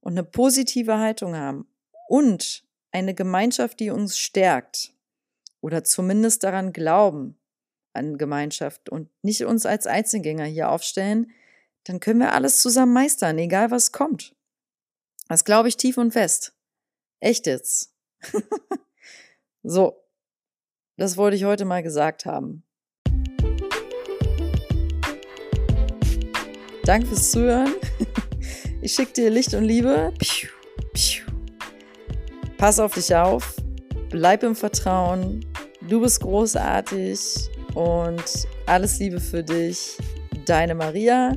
und 0.00 0.12
eine 0.12 0.24
positive 0.24 0.98
Haltung 0.98 1.36
haben 1.36 1.66
und 2.08 2.64
eine 2.92 3.14
Gemeinschaft, 3.14 3.80
die 3.80 3.90
uns 3.90 4.18
stärkt 4.18 4.94
oder 5.60 5.84
zumindest 5.84 6.42
daran 6.42 6.72
glauben, 6.72 7.36
an 7.92 8.18
Gemeinschaft 8.18 8.88
und 8.88 9.08
nicht 9.22 9.44
uns 9.44 9.66
als 9.66 9.86
Einzelgänger 9.86 10.44
hier 10.44 10.70
aufstellen, 10.70 11.32
dann 11.84 12.00
können 12.00 12.20
wir 12.20 12.32
alles 12.32 12.62
zusammen 12.62 12.92
meistern, 12.92 13.38
egal 13.38 13.70
was 13.70 13.92
kommt. 13.92 14.34
Das 15.28 15.44
glaube 15.44 15.68
ich 15.68 15.76
tief 15.76 15.98
und 15.98 16.12
fest. 16.12 16.54
Echt 17.20 17.46
jetzt. 17.46 17.94
so, 19.62 20.02
das 21.00 21.16
wollte 21.16 21.34
ich 21.34 21.44
heute 21.44 21.64
mal 21.64 21.82
gesagt 21.82 22.26
haben. 22.26 22.62
Danke 26.84 27.06
fürs 27.08 27.30
Zuhören. 27.30 27.74
Ich 28.82 28.94
schicke 28.94 29.12
dir 29.12 29.28
Licht 29.28 29.52
und 29.52 29.64
Liebe. 29.64 30.10
Pass 32.56 32.80
auf 32.80 32.94
dich 32.94 33.14
auf. 33.14 33.54
Bleib 34.08 34.42
im 34.42 34.56
Vertrauen. 34.56 35.44
Du 35.86 36.00
bist 36.00 36.22
großartig 36.22 37.20
und 37.74 38.24
alles 38.64 38.98
Liebe 38.98 39.20
für 39.20 39.42
dich. 39.42 39.98
Deine 40.46 40.74
Maria. 40.74 41.36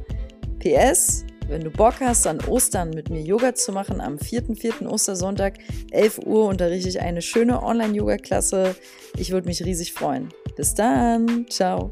PS, 0.59 1.25
wenn 1.47 1.61
du 1.61 1.69
Bock 1.69 1.95
hast, 1.99 2.27
an 2.27 2.39
Ostern 2.47 2.91
mit 2.91 3.09
mir 3.09 3.21
Yoga 3.21 3.55
zu 3.55 3.71
machen, 3.71 4.01
am 4.01 4.15
4.4. 4.15 4.87
Ostersonntag, 4.87 5.55
11 5.91 6.19
Uhr, 6.19 6.45
unterrichte 6.45 6.89
ich 6.89 7.01
eine 7.01 7.21
schöne 7.21 7.61
Online-Yoga-Klasse. 7.61 8.75
Ich 9.17 9.31
würde 9.31 9.47
mich 9.47 9.63
riesig 9.63 9.93
freuen. 9.93 10.29
Bis 10.55 10.73
dann. 10.73 11.45
Ciao. 11.49 11.91